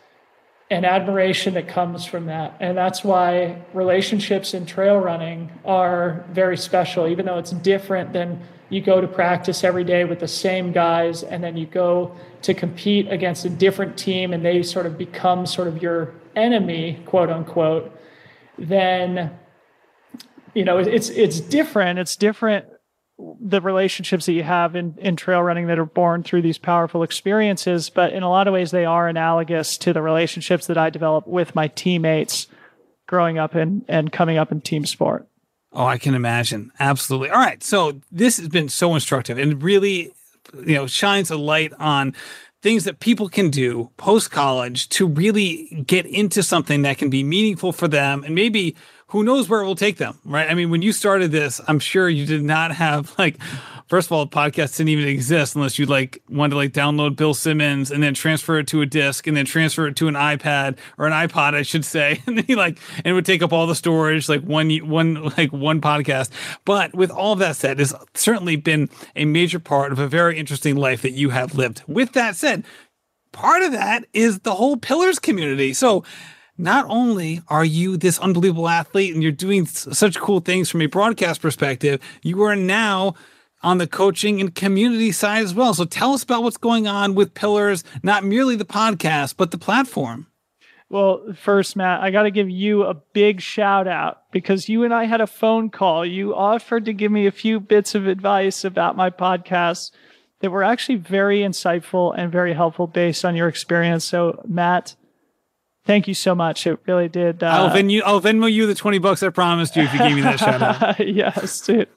[0.69, 2.55] and admiration that comes from that.
[2.59, 8.41] And that's why relationships in trail running are very special, even though it's different than
[8.69, 12.53] you go to practice every day with the same guys and then you go to
[12.53, 17.29] compete against a different team and they sort of become sort of your enemy, quote
[17.29, 17.91] unquote,
[18.57, 19.37] then
[20.53, 21.99] you know it's it's different.
[21.99, 22.65] It's different
[23.39, 27.03] the relationships that you have in, in trail running that are born through these powerful
[27.03, 30.89] experiences, but in a lot of ways they are analogous to the relationships that I
[30.89, 32.47] developed with my teammates
[33.07, 35.28] growing up and, and coming up in team sport.
[35.74, 36.72] Oh, I can imagine.
[36.80, 37.30] Absolutely.
[37.30, 37.63] All right.
[37.63, 40.11] So this has been so instructive and really,
[40.53, 42.13] you know, shines a light on
[42.61, 47.24] things that people can do post college to really get into something that can be
[47.24, 48.76] meaningful for them and maybe
[49.12, 50.49] who knows where it will take them, right?
[50.49, 53.38] I mean, when you started this, I'm sure you did not have like,
[53.88, 57.34] first of all, podcasts didn't even exist unless you like wanted to like download Bill
[57.34, 60.78] Simmons and then transfer it to a disc and then transfer it to an iPad
[60.97, 62.22] or an iPod, I should say.
[62.32, 65.16] And then you like, and it would take up all the storage, like one, one,
[65.38, 66.30] like one podcast.
[66.64, 70.78] But with all that said, it's certainly been a major part of a very interesting
[70.78, 71.84] life that you have lived.
[71.86, 72.64] With that said,
[73.34, 75.74] part of that is the whole Pyllars community.
[75.74, 76.05] So,
[76.62, 80.86] not only are you this unbelievable athlete and you're doing such cool things from a
[80.86, 83.16] broadcast perspective, you are now
[83.64, 85.74] on the coaching and community side as well.
[85.74, 89.57] So tell us about what's going on with Pyllars, not merely the podcast, but the
[89.57, 90.28] platform.
[90.89, 94.93] Well, first, Matt, I got to give you a big shout out because you and
[94.93, 96.05] I had a phone call.
[96.05, 99.91] You offered to give me a few bits of advice about my podcast
[100.41, 104.03] that were actually very insightful and very helpful based on your experience.
[104.03, 104.95] So, Matt,
[105.84, 106.67] Thank you so much.
[106.67, 107.41] It really did.
[107.41, 110.15] Uh, I'll, Venmo, I'll Venmo you the 20 bucks I promised you if you gave
[110.15, 110.99] me that shout out.
[111.07, 111.88] yes, dude.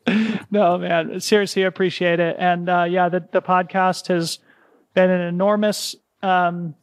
[0.50, 1.20] No, man.
[1.20, 2.36] Seriously, I appreciate it.
[2.38, 4.38] And uh, yeah, the, the podcast has
[4.94, 6.74] been an enormous um,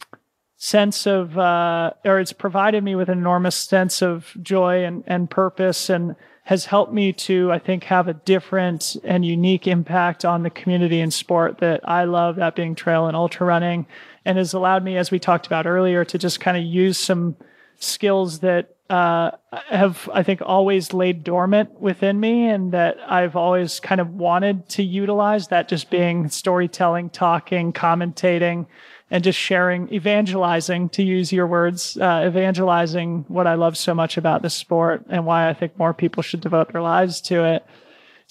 [0.58, 5.28] sense of, uh, or it's provided me with an enormous sense of joy and, and
[5.28, 10.44] purpose and has helped me to, I think, have a different and unique impact on
[10.44, 13.88] the community and sport that I love, that being trail and ultra running,
[14.26, 17.36] and has allowed me, as we talked about earlier, to just kind of use some
[17.78, 19.32] skills that uh,
[19.70, 24.68] have, I think, always laid dormant within me and that I've always kind of wanted
[24.70, 28.68] to utilize that just being storytelling, talking, commentating,
[29.10, 34.18] and just sharing, evangelizing, to use your words, uh, evangelizing what I love so much
[34.18, 37.66] about this sport and why I think more people should devote their lives to it.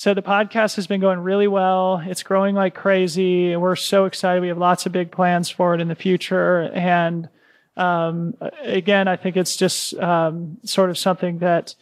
[0.00, 2.02] So the podcast has been going really well.
[2.06, 3.54] It's growing like crazy.
[3.54, 4.40] We're so excited.
[4.40, 6.70] We have lots of big plans for it in the future.
[6.72, 7.28] And
[7.76, 11.74] um, again, I think it's just um, sort of something that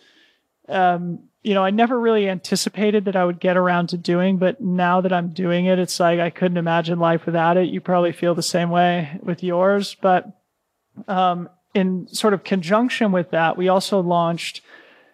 [0.69, 4.61] um, you know, I never really anticipated that I would get around to doing, but
[4.61, 7.69] now that I'm doing it, it's like I couldn't imagine life without it.
[7.69, 10.27] You probably feel the same way with yours, but
[11.07, 14.61] um, in sort of conjunction with that, we also launched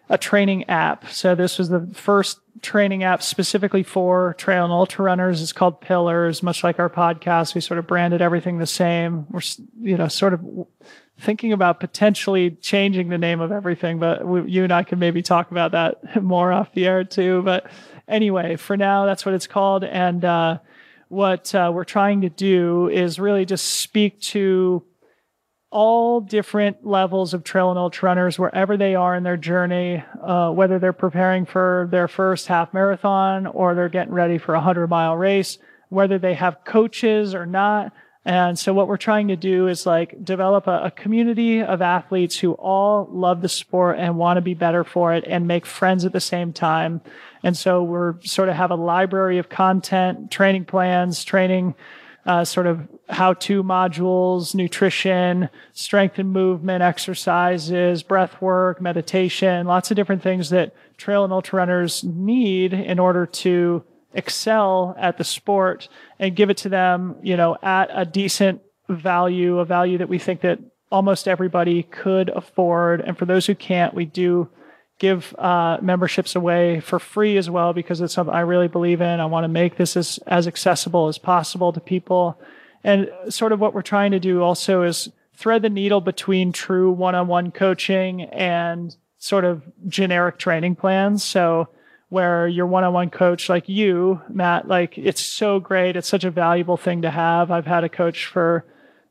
[0.09, 1.09] a training app.
[1.09, 5.41] So this was the first training app specifically for trail and ultra runners.
[5.41, 7.55] It's called Pyllars, much like our podcast.
[7.55, 9.25] We sort of branded everything the same.
[9.29, 9.41] We're,
[9.81, 10.67] you know, sort of
[11.19, 15.21] thinking about potentially changing the name of everything, but we, you and I can maybe
[15.21, 17.41] talk about that more off the air too.
[17.43, 17.69] But
[18.07, 19.83] anyway, for now, that's what it's called.
[19.83, 20.59] And uh,
[21.07, 24.83] what uh, we're trying to do is really just speak to
[25.71, 30.51] all different levels of trail and ultra runners, wherever they are in their journey, uh,
[30.51, 34.87] whether they're preparing for their first half marathon or they're getting ready for a 100
[34.87, 35.57] mile race,
[35.89, 37.91] whether they have coaches or not
[38.25, 42.39] and so what we're trying to do is like develop a, a, community of athletes
[42.39, 46.05] who all love the sport and want to be better for it and make friends
[46.05, 47.01] at the same time.
[47.43, 51.75] And so we're sort of have a library of content, training plans, training,
[52.25, 59.95] uh, sort of how-to modules, nutrition, strength and movement exercises, breath work, meditation, lots of
[59.95, 65.87] different things that trail and ultra runners need in order to excel at the sport
[66.19, 70.17] and give it to them, you know, at a decent value, a value that we
[70.17, 70.59] think that
[70.91, 73.01] almost everybody could afford.
[73.01, 74.49] And for those who can't, we do
[74.97, 79.19] give uh, memberships away for free as well because it's something I really believe in.
[79.19, 82.39] I want to make this as, as accessible as possible to people.
[82.83, 86.91] And sort of what we're trying to do also is thread the needle between true
[86.91, 91.23] one-on-one coaching and sort of generic training plans.
[91.23, 91.67] So
[92.09, 95.97] where your one-on-one coach like you, Matt, like it's so great.
[95.97, 97.51] It's such a valuable thing to have.
[97.51, 98.63] I've had a coach for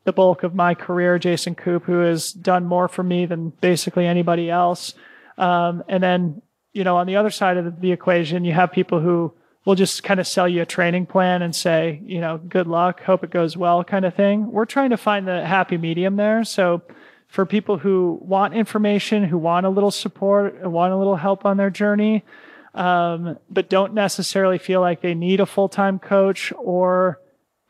[0.05, 4.07] the bulk of my career, Jason Koop, who has done more for me than basically
[4.07, 4.95] anybody else.
[5.39, 9.01] Um, and then, you know, on the other side of the, equation, you have people
[9.01, 9.33] who
[9.65, 13.03] will just kind of sell you a training plan and say, you know, good luck,
[13.03, 14.51] hope it goes well kind of thing.
[14.51, 16.45] We're trying to find the happy medium there.
[16.45, 16.83] So
[17.29, 21.57] for people who want information, who want a little support, want a little help on
[21.57, 22.25] their journey,
[22.75, 27.21] um, but don't necessarily feel like they need a full time coach or,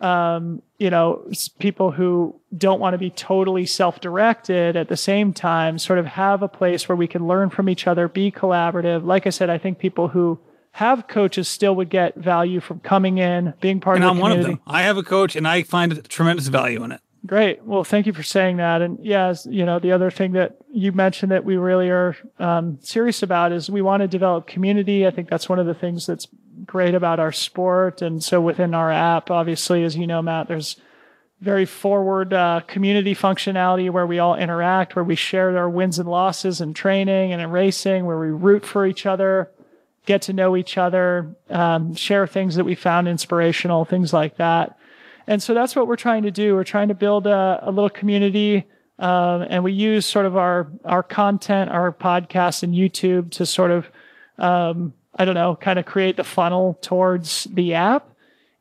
[0.04, 1.26] um, you know,
[1.58, 6.04] people who don't want to be totally self directed at the same time, sort of
[6.04, 9.04] have a place where we can learn from each other, be collaborative.
[9.04, 10.38] Like I said, I think people who
[10.72, 14.20] have coaches still would get value from coming in, being part and of the I'm
[14.20, 14.42] community.
[14.42, 14.74] one of them.
[14.74, 17.00] I have a coach and I find tremendous value in it.
[17.26, 17.64] Great.
[17.64, 18.82] Well, thank you for saying that.
[18.82, 22.78] And yes, you know, the other thing that you mentioned that we really are um,
[22.82, 25.06] serious about is we want to develop community.
[25.06, 26.28] I think that's one of the things that's
[26.66, 28.02] great about our sport.
[28.02, 30.76] And so within our app, obviously, as you know, Matt, there's
[31.40, 36.08] very forward uh, community functionality where we all interact, where we share our wins and
[36.08, 39.50] losses in training and in racing, where we root for each other,
[40.04, 44.78] get to know each other, um, share things that we found inspirational, things like that.
[45.26, 46.54] And so that's what we're trying to do.
[46.54, 48.66] We're trying to build a, a little community.
[48.98, 53.70] Um, and we use sort of our, our content, our podcast and YouTube to sort
[53.70, 53.88] of,
[54.38, 58.08] um, I don't know, kind of create the funnel towards the app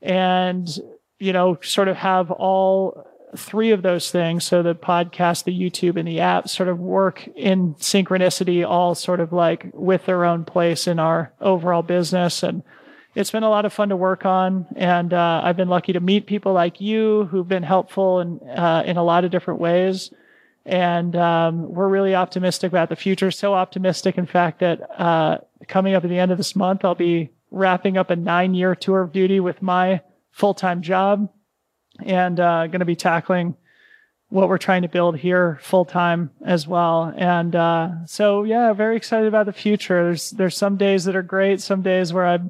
[0.01, 0.67] and,
[1.19, 4.43] you know, sort of have all three of those things.
[4.43, 9.19] So the podcast, the YouTube and the app sort of work in synchronicity, all sort
[9.19, 12.43] of like with their own place in our overall business.
[12.43, 12.63] And,
[13.15, 15.99] it's been a lot of fun to work on, and uh, I've been lucky to
[15.99, 20.11] meet people like you who've been helpful in uh, in a lot of different ways.
[20.65, 23.31] And um, we're really optimistic about the future.
[23.31, 26.95] So optimistic, in fact, that uh, coming up at the end of this month, I'll
[26.95, 30.01] be wrapping up a nine year tour of duty with my
[30.31, 31.29] full time job,
[32.03, 33.55] and uh, going to be tackling
[34.29, 37.13] what we're trying to build here full time as well.
[37.15, 40.03] And uh, so, yeah, very excited about the future.
[40.03, 42.49] There's there's some days that are great, some days where I'm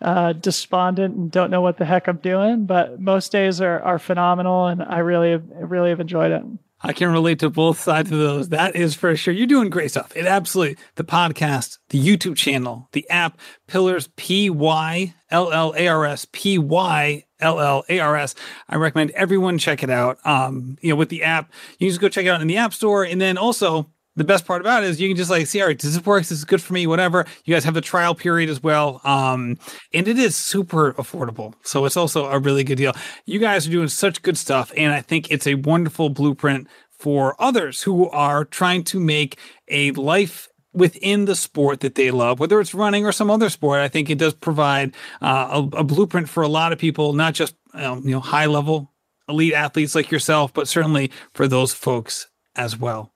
[0.00, 2.66] uh, despondent and don't know what the heck I'm doing.
[2.66, 6.42] But most days are, are phenomenal, and I really, really have enjoyed it.
[6.82, 8.50] I can relate to both sides of those.
[8.50, 9.32] That is for sure.
[9.32, 10.14] You're doing great stuff.
[10.14, 15.88] It absolutely the podcast, the YouTube channel, the app, Pyllars P Y L L A
[15.88, 18.34] R S P Y L L A R S.
[18.68, 20.18] I recommend everyone check it out.
[20.24, 22.58] Um, you know, with the app, you can just go check it out in the
[22.58, 25.46] App Store, and then also the best part about it is you can just like
[25.46, 26.22] see, all right, this work?
[26.22, 27.26] This is good for me, whatever.
[27.44, 29.00] You guys have the trial period as well.
[29.04, 29.58] Um,
[29.92, 31.54] and it is super affordable.
[31.62, 32.94] So it's also a really good deal.
[33.26, 34.72] You guys are doing such good stuff.
[34.76, 36.66] And I think it's a wonderful blueprint
[36.98, 39.38] for others who are trying to make
[39.68, 43.80] a life within the sport that they love, whether it's running or some other sport.
[43.80, 47.34] I think it does provide uh, a, a, blueprint for a lot of people, not
[47.34, 48.92] just um, you know high level
[49.28, 53.12] elite athletes like yourself, but certainly for those folks as well.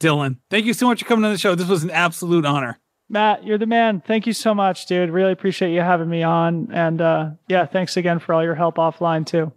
[0.00, 1.54] Dylan, thank you so much for coming on the show.
[1.54, 2.80] This was an absolute honor.
[3.10, 4.00] Matt, you're the man.
[4.00, 5.10] Thank you so much, dude.
[5.10, 6.68] Really appreciate you having me on.
[6.72, 9.52] And uh, yeah, thanks again for all your help offline, too.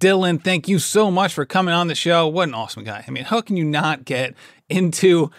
[0.00, 2.28] Dylan, thank you so much for coming on the show.
[2.28, 3.02] What an awesome guy.
[3.06, 4.34] I mean, how can you not get
[4.68, 5.30] into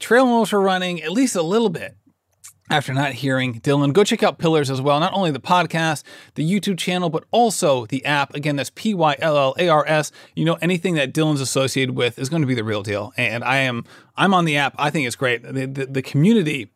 [0.00, 1.96] trail ultra running at least a little bit?
[2.70, 3.92] After not hearing Dylan.
[3.92, 4.98] Go check out Pyllars as well.
[4.98, 6.02] Not only the podcast,
[6.34, 8.34] the YouTube channel, but also the app.
[8.34, 10.10] Again, that's P Y L L A R S.
[10.34, 13.12] You know, anything that Dylan's associated with is going to be the real deal.
[13.18, 13.84] And I am,
[14.16, 14.74] I'm on the app.
[14.78, 15.42] I think it's great.
[15.42, 16.70] The, the, the community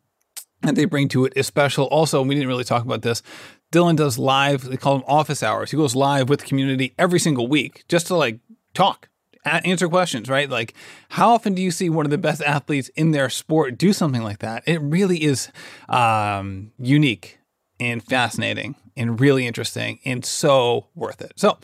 [0.61, 1.85] that they bring to it is special.
[1.85, 3.23] Also, we didn't really talk about this.
[3.71, 5.71] Dylan does live, they call them office hours.
[5.71, 8.39] He goes live with the community every single week just to like
[8.73, 9.08] talk
[9.45, 10.49] answer questions, right?
[10.49, 10.73] Like,
[11.09, 14.23] how often do you see one of the best athletes in their sport do something
[14.23, 14.63] like that?
[14.65, 15.51] It really is
[15.87, 17.39] um, unique
[17.79, 21.33] and fascinating and really interesting and so worth it.
[21.35, 21.57] So,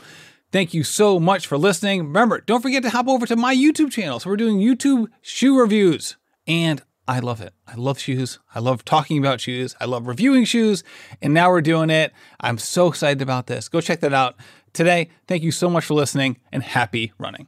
[0.51, 2.03] thank you so much for listening.
[2.03, 4.19] Remember, don't forget to hop over to my YouTube channel.
[4.19, 6.15] So, we're doing YouTube shoe reviews,
[6.47, 7.53] and I love it.
[7.67, 8.39] I love shoes.
[8.53, 9.75] I love talking about shoes.
[9.79, 10.83] I love reviewing shoes.
[11.21, 12.11] And now we're doing it.
[12.39, 13.69] I'm so excited about this.
[13.69, 14.35] Go check that out
[14.73, 15.09] today.
[15.27, 17.47] Thank you so much for listening and happy running.